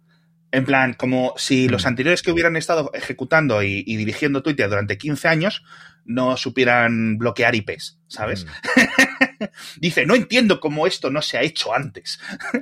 [0.55, 1.87] En plan, como si los Mm.
[1.87, 5.63] anteriores que hubieran estado ejecutando y, y dirigiendo Twitter durante 15 años
[6.05, 8.45] no supieran bloquear IPs, ¿sabes?
[8.45, 8.49] Mm.
[9.81, 12.19] Dice, no entiendo cómo esto no se ha hecho antes.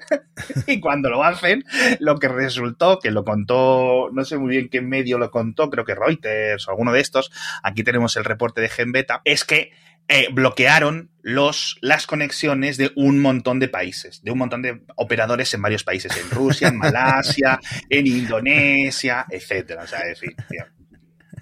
[0.68, 1.66] y cuando lo hacen,
[2.00, 5.86] lo que resultó, que lo contó, no sé muy bien qué medio lo contó, creo
[5.86, 9.72] que Reuters o alguno de estos, aquí tenemos el reporte de Genbeta, es que
[10.08, 15.54] eh, bloquearon los, las conexiones de un montón de países, de un montón de operadores
[15.54, 19.84] en varios países, en Rusia, en Malasia, en Indonesia, etcétera.
[19.84, 20.66] O sea, es decir, tío,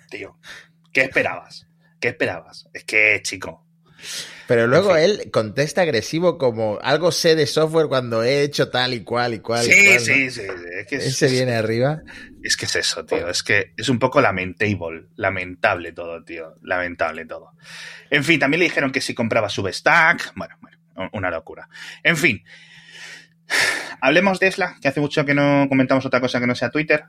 [0.09, 0.37] tío,
[0.93, 1.67] ¿qué esperabas?
[1.99, 2.69] ¿Qué esperabas?
[2.73, 3.65] Es que, chico,
[4.47, 9.01] Pero luego él contesta agresivo como algo sé de software cuando he hecho tal y
[9.01, 9.63] cual y cual.
[9.63, 9.99] Sí, y cual, ¿no?
[10.01, 10.47] sí, sí, sí.
[10.79, 12.01] Es que es, se viene arriba.
[12.43, 13.29] es que es eso, tío.
[13.29, 15.05] Es que es un poco lamentable.
[15.15, 16.55] Lamentable todo, tío.
[16.63, 17.53] Lamentable todo.
[18.09, 20.33] En fin, también le dijeron que si compraba Substack.
[20.35, 20.77] Bueno, bueno,
[21.13, 21.69] una locura.
[22.03, 22.43] En fin.
[24.01, 27.05] Hablemos de Tesla, que hace mucho que no comentamos otra cosa que no sea Twitter.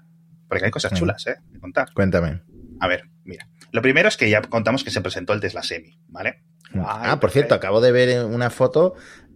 [0.47, 1.37] Porque hay cosas chulas, ¿eh?
[1.51, 1.93] De contar.
[1.93, 2.43] Cuéntame.
[2.79, 3.49] A ver, mira.
[3.73, 6.43] Lo primero es que ya contamos que se presentó el Tesla Semi, ¿vale?
[6.75, 7.55] Ah, por cierto, perfecto.
[7.55, 8.95] acabo de ver una foto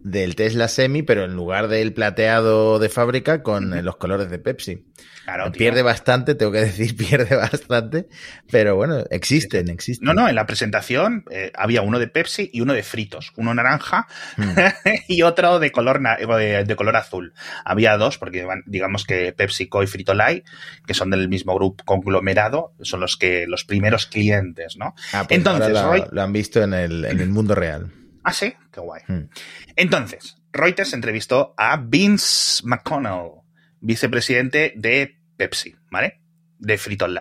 [0.09, 4.39] del Tesla Semi, pero en lugar del plateado de fábrica con eh, los colores de
[4.39, 4.85] Pepsi.
[5.25, 5.59] Claro, tío.
[5.59, 8.07] pierde bastante, tengo que decir, pierde bastante,
[8.49, 10.05] pero bueno, existen, existen.
[10.05, 13.33] No, no, en la presentación eh, había uno de Pepsi y uno de fritos.
[13.35, 14.51] Uno naranja Mm.
[15.09, 17.33] y otro de color, de, de color azul.
[17.65, 20.43] Había dos, porque digamos que PepsiCo y Frito Lay,
[20.85, 24.95] que son del mismo grupo conglomerado, son los que los primeros clientes, ¿no?
[25.11, 27.91] Ah, pues Entonces, ahora Roy- lo, lo han visto en el, en el mundo real.
[28.29, 29.01] Ah, sí, qué guay.
[29.07, 29.29] Mm.
[29.77, 33.31] Entonces, Reuters entrevistó a Vince McConnell,
[33.79, 36.19] vicepresidente de Pepsi, ¿vale?
[36.59, 36.77] De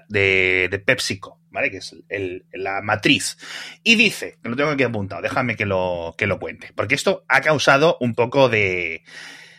[0.08, 1.70] de, de PepsiCo, ¿vale?
[1.70, 3.36] Que es el- la matriz.
[3.84, 7.24] Y dice, que lo tengo aquí apuntado, déjame que lo, que lo cuente, porque esto
[7.28, 9.04] ha causado un poco de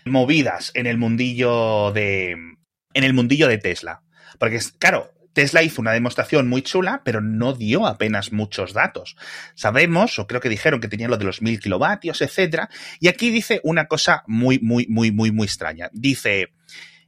[0.03, 4.01] movidas en el mundillo de, en el mundillo de Tesla.
[4.37, 9.15] Porque, es- claro, Tesla hizo una demostración muy chula, pero no dio apenas muchos datos.
[9.53, 13.29] Sabemos, o creo que dijeron que tenía lo de los mil kilovatios, etcétera, y aquí
[13.29, 15.91] dice una cosa muy, muy, muy, muy, muy extraña.
[15.93, 16.53] Dice,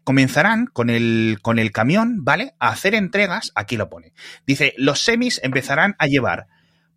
[0.03, 2.53] comenzarán con el, con el camión, ¿vale?
[2.59, 4.13] A hacer entregas, aquí lo pone.
[4.45, 6.45] Dice, los semis empezarán a llevar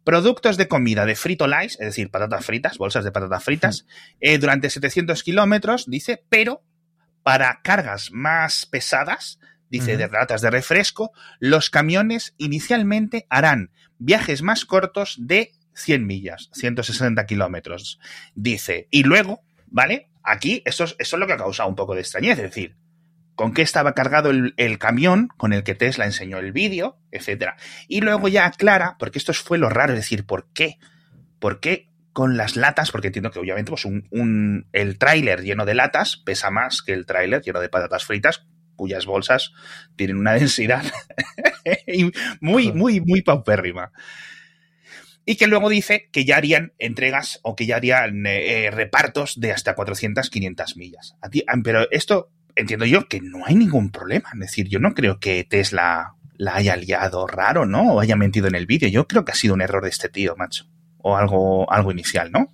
[0.04, 3.86] productos de comida de frito lice, es decir, patatas fritas, bolsas de patatas fritas,
[4.20, 6.62] eh, durante 700 kilómetros, dice, pero
[7.22, 9.38] para cargas más pesadas,
[9.72, 16.50] dice, de latas de refresco, los camiones inicialmente harán viajes más cortos de 100 millas,
[16.52, 17.98] 160 kilómetros,
[18.34, 18.86] dice.
[18.90, 20.10] Y luego, ¿vale?
[20.22, 22.76] Aquí, eso es, eso es lo que ha causado un poco de extrañez, es decir,
[23.34, 27.56] con qué estaba cargado el, el camión con el que Tesla enseñó el vídeo, etcétera.
[27.88, 30.76] Y luego ya aclara, porque esto fue lo raro, es decir, ¿por qué?
[31.40, 32.90] ¿Por qué con las latas?
[32.92, 36.92] Porque entiendo que obviamente pues un, un- el tráiler lleno de latas pesa más que
[36.92, 39.52] el tráiler lleno de patatas fritas, cuyas bolsas
[39.96, 40.84] tienen una densidad
[42.40, 43.92] muy, muy, muy paupérrima.
[45.24, 49.38] Y que luego dice que ya harían entregas o que ya harían eh, eh, repartos
[49.38, 51.16] de hasta 400, 500 millas.
[51.22, 51.30] Ah,
[51.62, 54.30] Pero esto entiendo yo que no hay ningún problema.
[54.34, 57.92] Es decir, yo no creo que Tesla la haya liado raro, ¿no?
[57.92, 58.88] O haya mentido en el vídeo.
[58.88, 60.66] Yo creo que ha sido un error de este tío, macho.
[60.98, 62.52] O algo, algo inicial, ¿no?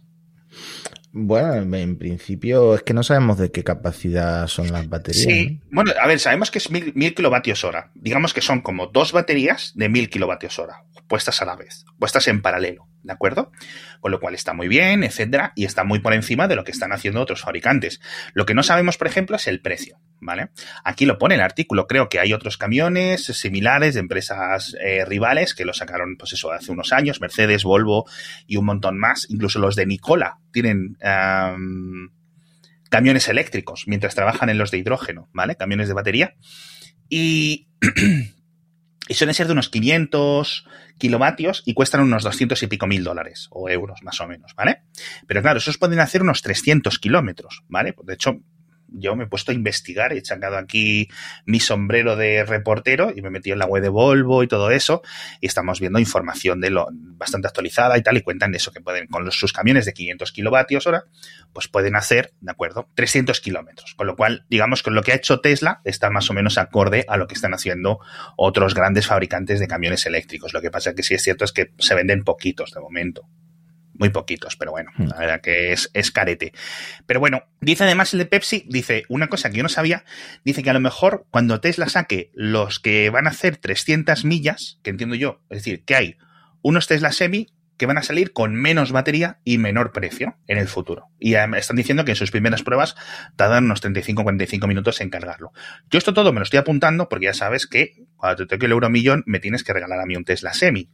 [1.12, 5.24] Bueno, en principio es que no sabemos de qué capacidad son las baterías.
[5.24, 5.60] Sí.
[5.70, 7.90] Bueno, a ver, sabemos que es mil, mil kilovatios hora.
[7.94, 12.28] Digamos que son como dos baterías de mil kilovatios hora, puestas a la vez, puestas
[12.28, 13.52] en paralelo, ¿de acuerdo?
[14.00, 16.72] Con lo cual está muy bien, etcétera, y está muy por encima de lo que
[16.72, 18.00] están haciendo otros fabricantes.
[18.34, 20.50] Lo que no sabemos, por ejemplo, es el precio, ¿vale?
[20.84, 21.86] Aquí lo pone el artículo.
[21.86, 26.52] Creo que hay otros camiones similares de empresas eh, rivales que lo sacaron, pues eso,
[26.52, 28.04] hace unos años, Mercedes, Volvo
[28.46, 29.26] y un montón más.
[29.30, 32.12] Incluso los de Nicola tienen am,
[32.90, 35.56] camiones eléctricos mientras trabajan en los de hidrógeno, ¿vale?
[35.56, 36.34] Camiones de batería.
[37.08, 37.68] Y,
[39.08, 40.66] y suelen ser de unos 500
[40.98, 44.82] kilovatios y cuestan unos 200 y pico mil dólares o euros, más o menos, ¿vale?
[45.26, 47.94] Pero claro, esos pueden hacer unos 300 kilómetros, ¿vale?
[48.04, 48.40] De hecho,
[48.88, 51.08] yo me he puesto a investigar, he sacado aquí
[51.46, 54.70] mi sombrero de reportero y me he metido en la web de Volvo y todo
[54.70, 55.02] eso,
[55.40, 59.06] y estamos viendo información de lo bastante actualizada y tal, y cuentan eso, que pueden,
[59.08, 61.04] con los, sus camiones de 500 kilovatios hora,
[61.52, 62.88] pues pueden hacer, ¿de acuerdo?
[62.94, 63.94] 300 kilómetros.
[63.94, 67.04] Con lo cual, digamos que lo que ha hecho Tesla está más o menos acorde
[67.08, 67.98] a lo que están haciendo
[68.36, 70.52] otros grandes fabricantes de camiones eléctricos.
[70.52, 73.28] Lo que pasa que sí es cierto es que se venden poquitos de momento.
[73.98, 75.08] Muy poquitos, pero bueno, Hmm.
[75.08, 76.52] la verdad que es, es carete.
[77.06, 80.04] Pero bueno, dice además el de Pepsi, dice una cosa que yo no sabía,
[80.44, 84.78] dice que a lo mejor cuando Tesla saque los que van a hacer 300 millas,
[84.82, 86.16] que entiendo yo, es decir, que hay
[86.62, 90.66] unos Tesla Semi que van a salir con menos batería y menor precio en el
[90.66, 91.06] futuro.
[91.20, 92.96] Y están diciendo que en sus primeras pruebas
[93.36, 95.52] tardan unos 35-45 minutos en cargarlo.
[95.88, 98.72] Yo esto todo me lo estoy apuntando porque ya sabes que cuando te toque el
[98.72, 100.90] euro millón me tienes que regalar a mí un Tesla Semi.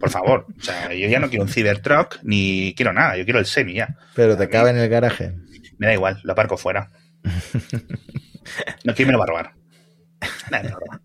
[0.00, 0.46] Por favor.
[0.58, 3.74] O sea, yo ya no quiero un Cybertruck ni quiero nada, yo quiero el Semi
[3.74, 3.96] ya.
[4.14, 5.34] Pero te cabe en el garaje.
[5.78, 6.90] Me da igual, lo aparco fuera.
[8.84, 9.52] No, ¿quién me lo va a robar?
[10.50, 11.00] Nadie me lo roba.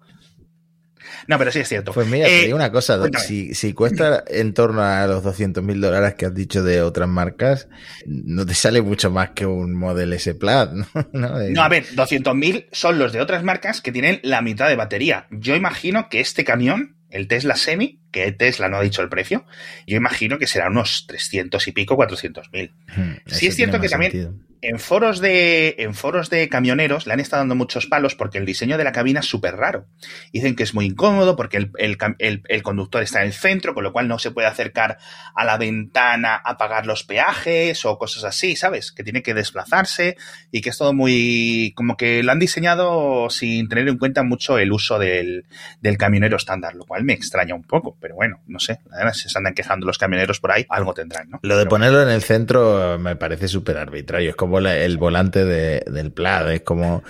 [1.28, 1.94] No, pero sí es cierto.
[1.94, 5.64] Pues mira, Eh, te digo una cosa, si, si cuesta en torno a los 200
[5.64, 7.68] mil dólares que has dicho de otras marcas,
[8.06, 10.86] no te sale mucho más que un Model S Plaid, ¿no?
[11.14, 11.38] ¿No?
[11.38, 14.76] De- No, a ver, 200.000 son los de otras marcas que tienen la mitad de
[14.76, 15.28] batería.
[15.32, 19.46] Yo imagino que este camión, el Tesla Semi, que Tesla no ha dicho el precio,
[19.86, 22.74] yo imagino que será unos 300 y pico, 400 mil.
[22.96, 24.34] Hmm, Sí es cierto que también sentido.
[24.62, 28.46] En foros de en foros de camioneros le han estado dando muchos palos porque el
[28.46, 29.86] diseño de la cabina es súper raro.
[30.32, 33.34] Dicen que es muy incómodo porque el, el cam- el- el conductor está en el
[33.34, 34.98] centro, con lo cual no se puede acercar
[35.36, 38.92] a la ventana a pagar los peajes o cosas así, ¿sabes?
[38.92, 40.16] Que tiene que desplazarse
[40.52, 41.74] y que es todo muy...
[41.76, 45.46] como que lo han diseñado sin tener en cuenta mucho el uso del,
[45.82, 49.30] del camionero estándar, lo cual me extraña un poco, pero bueno, no sé, verdad, si
[49.30, 51.40] se andan quejando los camioneros por ahí, algo tendrán, ¿no?
[51.42, 54.30] Lo de Pero ponerlo en el centro me parece súper arbitrario.
[54.30, 56.48] Es como el volante de- del Plat.
[56.50, 57.04] Es como,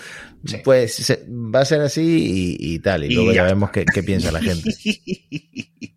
[0.46, 0.58] Sí.
[0.64, 3.04] pues se- va a ser así y, y tal.
[3.04, 4.70] Y, Y luego ya, vemos qué, qué piensa la gente.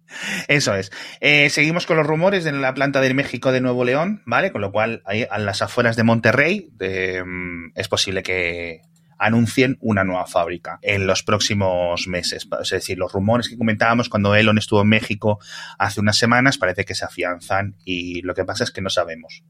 [0.48, 0.92] Eso es.
[1.20, 4.52] Eh, seguimos con los rumores de la planta de México de Nuevo León, ¿vale?
[4.52, 8.82] Con lo cual, ahí a las afueras de Monterrey, de, mm, es posible que
[9.18, 12.46] anuncien una nueva fábrica en los próximos meses.
[12.62, 15.38] Es decir, los rumores que comentábamos cuando Elon estuvo en México
[15.78, 19.42] hace unas semanas parece que se afianzan y lo que pasa es que no sabemos,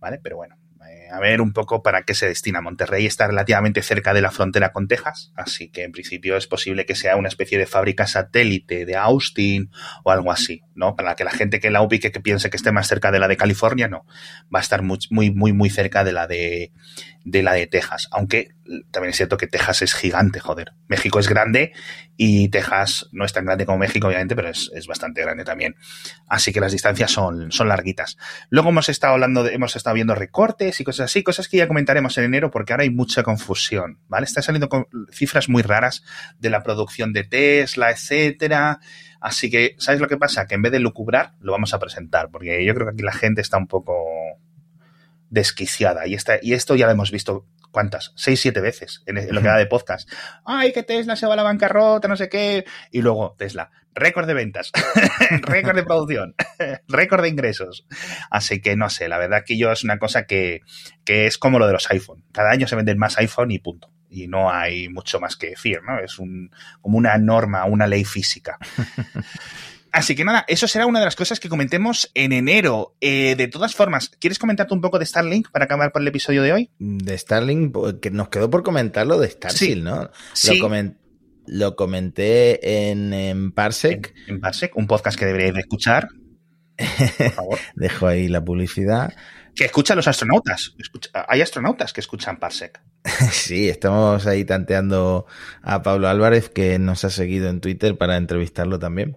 [0.00, 0.18] ¿vale?
[0.22, 0.56] Pero bueno,
[1.12, 2.60] a ver un poco para qué se destina.
[2.60, 6.86] Monterrey está relativamente cerca de la frontera con Texas, así que en principio es posible
[6.86, 9.70] que sea una especie de fábrica satélite de Austin
[10.04, 10.96] o algo así, ¿no?
[10.96, 13.28] Para que la gente que la ubique que piense que esté más cerca de la
[13.28, 14.04] de California, no.
[14.54, 16.72] Va a estar muy, muy, muy, cerca de la de,
[17.24, 18.08] de la de Texas.
[18.10, 18.54] Aunque
[18.90, 20.72] también es cierto que Texas es gigante, joder.
[20.88, 21.72] México es grande
[22.16, 25.74] y Texas no es tan grande como México, obviamente, pero es, es bastante grande también.
[26.28, 28.16] Así que las distancias son, son larguitas.
[28.50, 31.68] Luego hemos estado hablando, de- hemos estado viendo recortes y cosas así, cosas que ya
[31.68, 34.24] comentaremos en enero porque ahora hay mucha confusión, ¿vale?
[34.26, 34.68] Están saliendo
[35.12, 36.02] cifras muy raras
[36.38, 38.80] de la producción de Tesla, etcétera.
[39.20, 40.46] Así que, ¿sabes lo que pasa?
[40.46, 43.12] Que en vez de lucubrar, lo vamos a presentar, porque yo creo que aquí la
[43.12, 43.94] gente está un poco
[45.30, 46.06] desquiciada.
[46.06, 48.12] Y, esta, y esto ya lo hemos visto, ¿cuántas?
[48.16, 50.10] Seis, siete veces en, en lo que da de podcast.
[50.44, 52.64] Ay, que Tesla se va a la bancarrota, no sé qué.
[52.90, 54.72] Y luego, Tesla, récord de ventas,
[55.42, 56.34] récord de producción,
[56.88, 57.86] récord de ingresos.
[58.30, 60.60] Así que no sé, la verdad que yo es una cosa que,
[61.04, 62.24] que es como lo de los iPhone.
[62.32, 63.90] Cada año se venden más iPhone y punto.
[64.12, 66.00] Y no hay mucho más que decir, ¿no?
[66.00, 68.58] Es un, como una norma, una ley física.
[69.92, 72.94] Así que nada, eso será una de las cosas que comentemos en enero.
[73.00, 76.42] Eh, de todas formas, ¿quieres comentarte un poco de Starlink para acabar por el episodio
[76.42, 76.70] de hoy?
[76.78, 79.80] De Starlink, que nos quedó por comentar lo de Starship, Sí.
[79.80, 80.10] ¿no?
[80.32, 80.58] Sí.
[80.58, 80.96] Lo, comen-
[81.46, 84.14] lo comenté en, en Parsec.
[84.28, 86.08] En, en Parsec, un podcast que deberíais de escuchar.
[87.18, 87.58] Por favor.
[87.74, 89.12] Dejo ahí la publicidad.
[89.54, 90.72] Que escuchan los astronautas.
[90.78, 92.80] Escucha- hay astronautas que escuchan Parsec.
[93.32, 95.26] Sí, estamos ahí tanteando
[95.62, 99.16] a Pablo Álvarez, que nos ha seguido en Twitter para entrevistarlo también.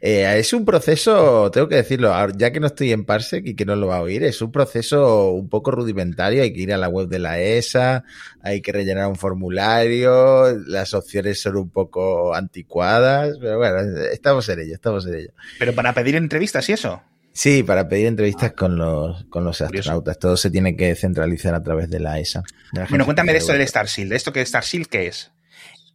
[0.00, 3.64] Eh, es un proceso, tengo que decirlo, ya que no estoy en Parsec y que
[3.64, 6.42] no lo va a oír, es un proceso un poco rudimentario.
[6.42, 8.04] Hay que ir a la web de la ESA,
[8.42, 13.78] hay que rellenar un formulario, las opciones son un poco anticuadas, pero bueno,
[14.12, 15.30] estamos en ello, estamos en ello.
[15.58, 17.02] Pero para pedir entrevistas y eso.
[17.36, 20.18] Sí, para pedir entrevistas con los, con los astronautas.
[20.20, 22.42] Todo se tiene que centralizar a través de la ESA.
[22.72, 24.04] de la Bueno, cuéntame de esto del Starship.
[24.06, 25.32] ¿De esto que es Starship qué es?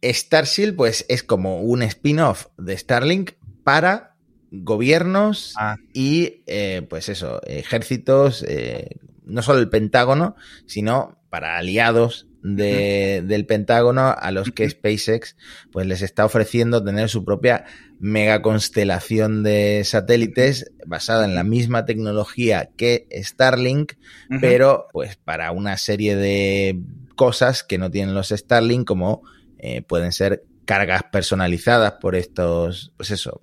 [0.02, 3.32] Starship, pues es como un spin-off de Starlink
[3.64, 4.14] para
[4.50, 5.76] gobiernos Ah.
[5.94, 13.46] y, eh, pues eso, ejércitos, eh, no solo el Pentágono, sino para aliados de- del
[13.46, 14.68] Pentágono a los que.
[14.68, 15.36] SpaceX
[15.72, 17.64] pues les está ofreciendo tener su propia
[18.00, 23.92] mega constelación de satélites basada en la misma tecnología que Starlink,
[24.40, 26.80] pero pues para una serie de
[27.14, 29.22] cosas que no tienen los Starlink, como
[29.58, 33.42] eh, pueden ser cargas personalizadas por estos, pues eso,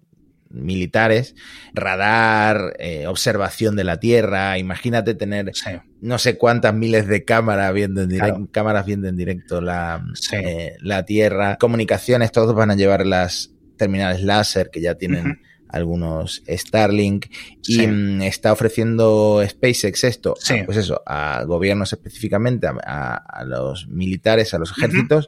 [0.50, 1.36] militares,
[1.74, 5.72] radar, eh, observación de la Tierra, imagínate tener Sí.
[6.02, 8.50] no sé cuántas miles de cámaras viendo en directo, Claro.
[8.52, 10.36] cámaras viendo en directo la, Sí.
[10.38, 16.44] eh, la Tierra, comunicaciones, todos van a llevar las terminales láser que ya tienen algunos
[16.48, 17.26] Starlink
[17.66, 17.88] y Sí.
[17.88, 20.56] mm, está ofreciendo SpaceX esto, a, Sí.
[20.66, 25.28] pues eso, a gobiernos específicamente, a, a- a los militares, a los ejércitos.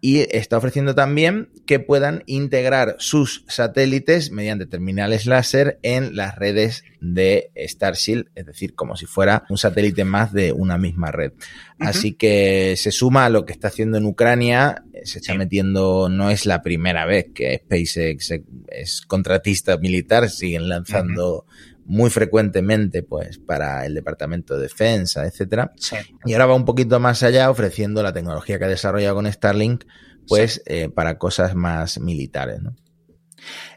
[0.00, 6.84] Y está ofreciendo también que puedan integrar sus satélites mediante terminales láser en las redes
[7.00, 11.32] de Starship, es decir, como si fuera un satélite más de una misma red.
[11.78, 15.38] Así que se suma a lo que está haciendo en Ucrania, se está Sí.
[15.38, 18.34] metiendo, no es la primera vez que SpaceX
[18.68, 21.46] es contratista militar, siguen lanzando
[21.90, 25.72] muy frecuentemente pues para el Departamento de Defensa, etcétera.
[25.76, 25.96] Sí.
[26.24, 29.82] Y ahora va un poquito más allá ofreciendo la tecnología que ha desarrollado con Starlink,
[30.28, 32.76] pues eh, para cosas más militares, ¿no?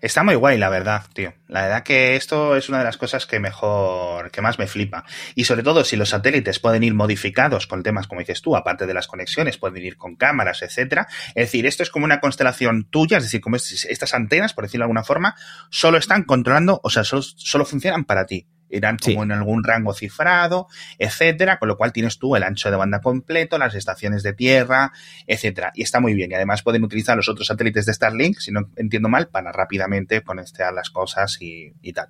[0.02, 1.34] Está muy guay, la verdad, tío.
[1.48, 5.06] La verdad que esto es una de las cosas que mejor, que más me flipa.
[5.36, 8.86] Y sobre todo, si los satélites pueden ir modificados con temas, como dices tú, aparte
[8.86, 11.08] de las conexiones, pueden ir con cámaras, etcétera.
[11.30, 14.84] Es decir, esto es como una constelación tuya, es decir, como estas antenas, por decirlo
[14.84, 15.36] de alguna forma,
[15.70, 19.94] solo están controlando, o sea, solo, solo funcionan para ti irán como en algún rango
[19.94, 20.68] cifrado,
[20.98, 24.92] etcétera, con lo cual tienes tú el ancho de banda completo, las estaciones de tierra,
[25.28, 25.72] etcétera.
[25.76, 26.32] Y está muy bien.
[26.32, 30.22] Y además pueden utilizar los otros satélites de Starlink, si no entiendo mal, para rápidamente
[30.22, 32.10] conectar las cosas y, tal.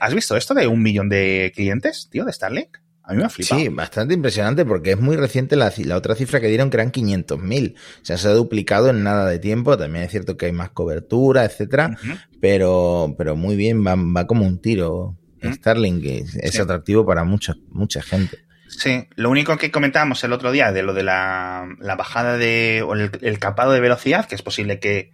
[0.00, 2.78] ¿Has visto esto de un millón de clientes, tío, de Starlink?
[3.06, 3.60] A mí me ha flipado.
[3.60, 7.74] Sí, bastante impresionante porque es muy reciente la, otra cifra que dieron que eran 500.000.
[7.74, 9.76] O sea, se ha duplicado en nada de tiempo.
[9.76, 11.98] También es cierto que hay más cobertura, etcétera.
[12.40, 15.18] pero, pero muy bien, va, va como un tiro.
[15.52, 18.38] Starlink es, atractivo para mucha, mucha gente.
[18.68, 21.66] Sí, lo único que comentábamos el otro día de lo de la,
[21.96, 25.12] bajada de, o el, capado de velocidad, que es posible que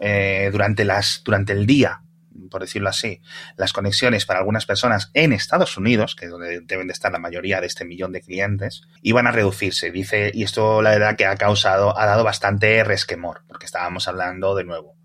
[0.00, 2.02] eh, durante, las, durante el día,
[2.50, 3.20] por decirlo así,
[3.56, 7.18] las conexiones para algunas personas en Estados Unidos, que es donde deben de estar la
[7.18, 9.90] mayoría de este millón de clientes, iban a reducirse.
[9.90, 14.54] Dice, y esto la verdad que ha causado, ha dado bastante resquemor, porque estábamos hablando
[14.54, 14.99] de nuevo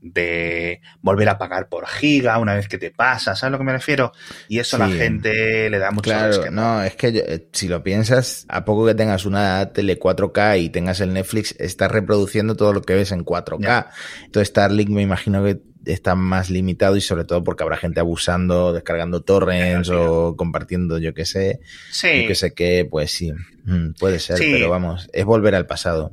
[0.00, 3.64] de volver a pagar por giga una vez que te pasa, ¿sabes a lo que
[3.64, 4.12] me refiero?
[4.48, 7.82] Y eso a la gente le da mucho Claro, no, es que eh, si lo
[7.82, 12.72] piensas, a poco que tengas una tele 4K y tengas el Netflix, estás reproduciendo todo
[12.72, 13.88] lo que ves en 4K.
[14.24, 18.72] Entonces Starlink me imagino que está más limitado y sobre todo porque habrá gente abusando,
[18.72, 22.22] descargando torrents o compartiendo yo que sé, sí.
[22.22, 23.32] yo que sé qué, pues sí,
[23.64, 26.12] mm, puede ser, pero vamos, es volver al pasado.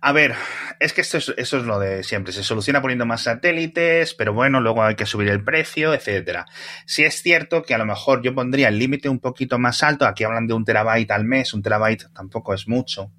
[0.00, 0.34] A ver,
[0.78, 2.32] es que esto es, eso es lo de siempre.
[2.32, 6.46] Se soluciona poniendo más satélites, pero bueno, luego hay que subir el precio, etcétera.
[6.84, 10.06] Si es cierto que a lo mejor yo pondría el límite un poquito más alto.
[10.06, 11.54] Aquí hablan de un terabyte al mes.
[11.54, 13.10] Un terabyte tampoco es mucho.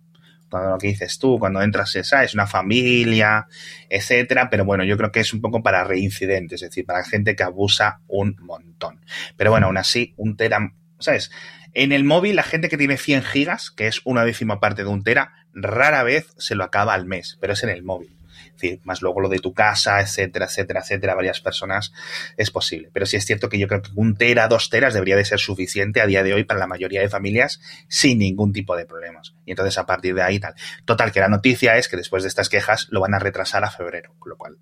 [0.49, 3.47] Cuando lo que dices tú, cuando entras, esa es una familia,
[3.89, 4.49] etcétera.
[4.49, 7.43] Pero bueno, yo creo que es un poco para reincidentes, es decir, para gente que
[7.43, 9.01] abusa un montón.
[9.35, 11.31] Pero bueno, aún así, un tera, ¿sabes?
[11.73, 14.89] En el móvil, la gente que tiene 100 gigas, que es una décima parte de
[14.89, 18.15] un tera, rara vez se lo acaba al mes, pero es en el móvil.
[18.57, 21.93] Es decir, más luego lo de tu casa, etcétera, etcétera, etcétera, varias personas,
[22.37, 22.89] es posible.
[22.91, 25.39] Pero sí es cierto que yo creo que un tera, dos teras debería de ser
[25.39, 29.35] suficiente a día de hoy para la mayoría de familias sin ningún tipo de problemas.
[29.45, 30.55] Y entonces a partir de ahí tal.
[30.85, 33.69] Total, que la noticia es que después de estas quejas lo van a retrasar a
[33.69, 34.57] febrero, con lo cual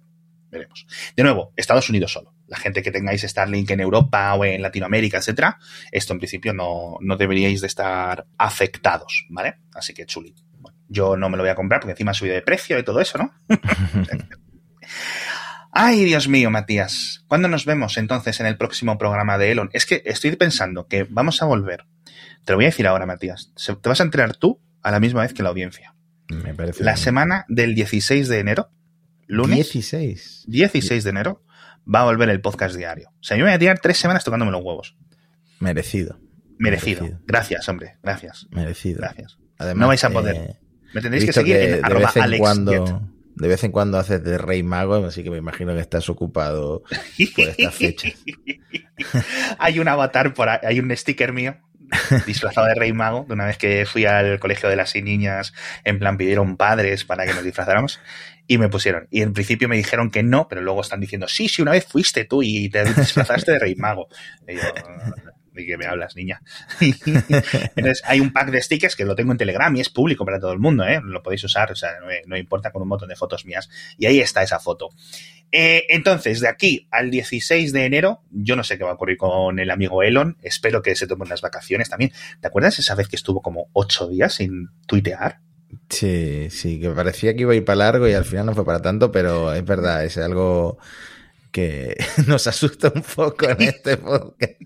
[0.52, 0.88] veremos.
[1.16, 2.34] De nuevo, Estados Unidos solo.
[2.48, 5.58] La gente que tengáis Starlink en Europa o en Latinoamérica, etcétera,
[5.92, 9.60] esto en principio no, no deberíais de estar afectados, ¿vale?
[9.74, 10.36] Así que chuli.
[10.88, 13.00] Yo no me lo voy a comprar porque encima ha subido de precio y todo
[13.02, 13.34] eso, ¿no?
[15.72, 17.26] Ay, Dios mío, Matías.
[17.28, 19.70] ¿Cuándo nos vemos entonces en el próximo programa de Elon?
[19.74, 21.86] Es que estoy pensando que vamos a volver.
[22.46, 23.52] Te lo voy a decir ahora, Matías.
[23.82, 25.94] Te vas a enterar tú a la misma vez que la audiencia.
[26.30, 26.84] Me parece.
[26.84, 28.70] La semana del 16 de enero
[29.28, 30.46] lunes 16.
[30.48, 31.44] 16 de enero
[31.94, 33.10] va a volver el podcast diario.
[33.10, 34.96] O sea, yo me voy a tirar tres semanas tocándome los huevos.
[35.60, 36.20] Merecido.
[36.58, 37.20] Merecido.
[37.26, 37.98] Gracias, hombre.
[38.02, 38.48] Gracias.
[38.52, 39.00] Merecido.
[39.00, 39.38] Gracias.
[39.58, 40.36] Además, no vais a poder.
[40.36, 40.60] Eh,
[40.96, 43.02] me tendréis que seguir en de vez en cuando
[43.36, 46.84] De vez en cuando haces de rey mago, así que me imagino que estás ocupado
[47.36, 48.10] por esta fecha.
[49.60, 51.58] hay un avatar por ahí, hay un sticker mío
[52.26, 56.00] disfrazado de rey mago, de una vez que fui al colegio de las niñas, en
[56.00, 58.00] plan pidieron padres para que nos disfrazáramos
[58.48, 59.10] y me pusieron.
[59.12, 61.86] Y en principio me dijeron que no, pero luego están diciendo, sí, sí, una vez
[61.86, 64.08] fuiste tú y te disfrazaste de rey mago.
[64.48, 64.62] Y yo,
[65.56, 66.42] ¿de qué me hablas, niña?
[66.80, 70.40] Entonces, hay un pack de stickers que lo tengo en Telegram y es público para
[70.40, 71.02] todo el mundo, ¿eh?
[71.04, 71.92] Lo podéis usar, o sea,
[72.26, 73.70] no, importa con un montón de fotos mías.
[73.98, 74.90] Y ahí está esa foto.
[75.52, 79.18] Eh, entonces, de aquí al 16 de enero, yo no sé qué va a ocurrir
[79.18, 80.38] con el amigo Elon.
[80.42, 82.12] Espero que se tome unas vacaciones también.
[82.42, 85.40] ¿Te acuerdas esa vez que estuvo como ocho días sin tuitear?
[85.90, 88.66] Sí, sí, que parecía que iba a ir para largo y al final no fue
[88.66, 90.78] para tanto, pero es verdad, es algo
[91.56, 91.96] que
[92.28, 94.62] nos asusta un poco en este podcast.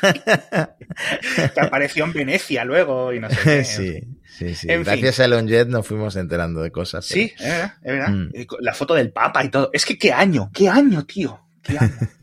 [1.54, 3.64] que apareció en Venecia luego y no sé qué.
[3.64, 4.66] Sí, sí, sí.
[4.68, 7.04] Gracias a Elon Jet nos fuimos enterando de cosas.
[7.04, 8.08] Sí, es verdad, es verdad.
[8.08, 8.30] Mm.
[8.60, 9.70] La foto del Papa y todo.
[9.72, 11.40] Es que qué año, qué año, tío.
[11.62, 11.96] Qué año.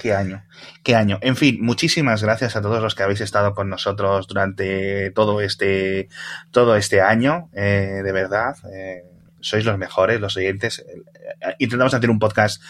[0.00, 0.42] Qué año,
[0.82, 1.18] qué año.
[1.20, 6.08] En fin, muchísimas gracias a todos los que habéis estado con nosotros durante todo este,
[6.52, 7.50] todo este año.
[7.52, 9.04] Eh, de verdad, eh,
[9.40, 10.78] sois los mejores, los oyentes.
[10.78, 12.62] Eh, intentamos hacer un podcast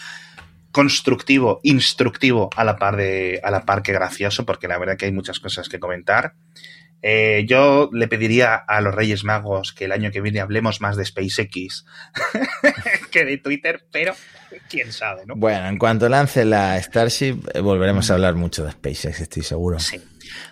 [0.71, 5.05] constructivo, instructivo a la par de, a la par que gracioso, porque la verdad que
[5.05, 6.35] hay muchas cosas que comentar.
[7.03, 10.95] Eh, yo le pediría a los Reyes Magos que el año que viene hablemos más
[10.97, 11.83] de SpaceX
[13.11, 14.13] que de Twitter, pero
[14.69, 15.35] quién sabe, ¿no?
[15.35, 19.79] Bueno, en cuanto lance la Starship, eh, volveremos a hablar mucho de SpaceX, estoy seguro.
[19.79, 19.99] Sí.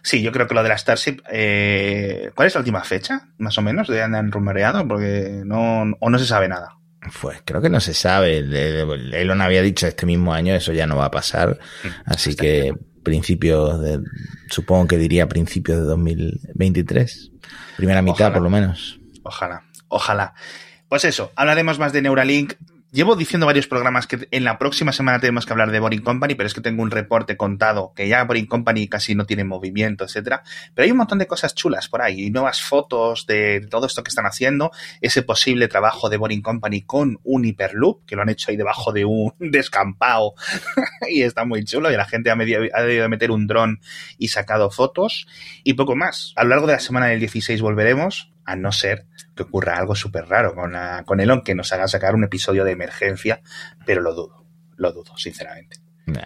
[0.02, 1.22] Sí, yo creo que lo de la Starship.
[1.32, 4.86] Eh, ¿Cuál es la última fecha, más o menos, de han rumoreado?
[4.88, 6.79] Porque no, o no se sabe nada.
[7.22, 8.40] Pues creo que no se sabe.
[8.40, 11.60] Elon había dicho este mismo año, eso ya no va a pasar.
[11.84, 12.74] Mm, Así que
[13.04, 14.02] principios de,
[14.50, 17.32] supongo que diría principios de 2023.
[17.78, 19.00] Primera mitad, por lo menos.
[19.24, 20.34] Ojalá, ojalá.
[20.90, 22.54] Pues eso, hablaremos más de Neuralink.
[22.92, 26.34] Llevo diciendo varios programas que en la próxima semana tenemos que hablar de Boring Company,
[26.34, 30.06] pero es que tengo un reporte contado que ya Boring Company casi no tiene movimiento,
[30.06, 30.42] etcétera.
[30.74, 34.02] Pero hay un montón de cosas chulas por ahí, y nuevas fotos de todo esto
[34.02, 34.72] que están haciendo,
[35.02, 38.92] ese posible trabajo de Boring Company con un Hyperloop, que lo han hecho ahí debajo
[38.92, 40.34] de un descampado,
[41.12, 43.82] y está muy chulo, y la gente ha, ha debido meter un dron
[44.18, 45.28] y sacado fotos,
[45.64, 46.34] y poco más.
[46.36, 49.96] A lo largo de la semana del 16 volveremos, a no ser que ocurra algo
[49.96, 50.74] súper raro con,
[51.06, 53.42] con Elon que nos haga sacar un episodio de emergencia,
[53.86, 54.46] pero lo dudo,
[54.76, 55.78] lo dudo, sinceramente.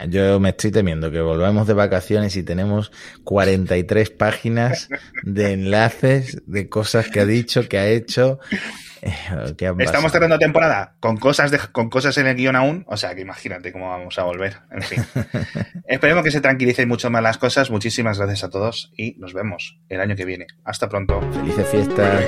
[0.08, 2.92] Yo me estoy temiendo que volvamos de vacaciones y tenemos
[3.26, 4.88] 43 páginas
[5.24, 8.40] de enlaces de cosas que ha dicho, que ha hecho
[9.80, 13.22] Estamos cerrando temporada con cosas, de, con cosas en el guion aún, o sea que
[13.22, 14.58] imagínate cómo vamos a volver.
[14.72, 15.04] En fin.
[15.88, 17.70] Esperemos que se tranquilicen mucho más las cosas.
[17.70, 20.48] Muchísimas gracias a todos y nos vemos el año que viene.
[20.64, 21.22] Hasta pronto.
[21.34, 22.24] Felices fiestas.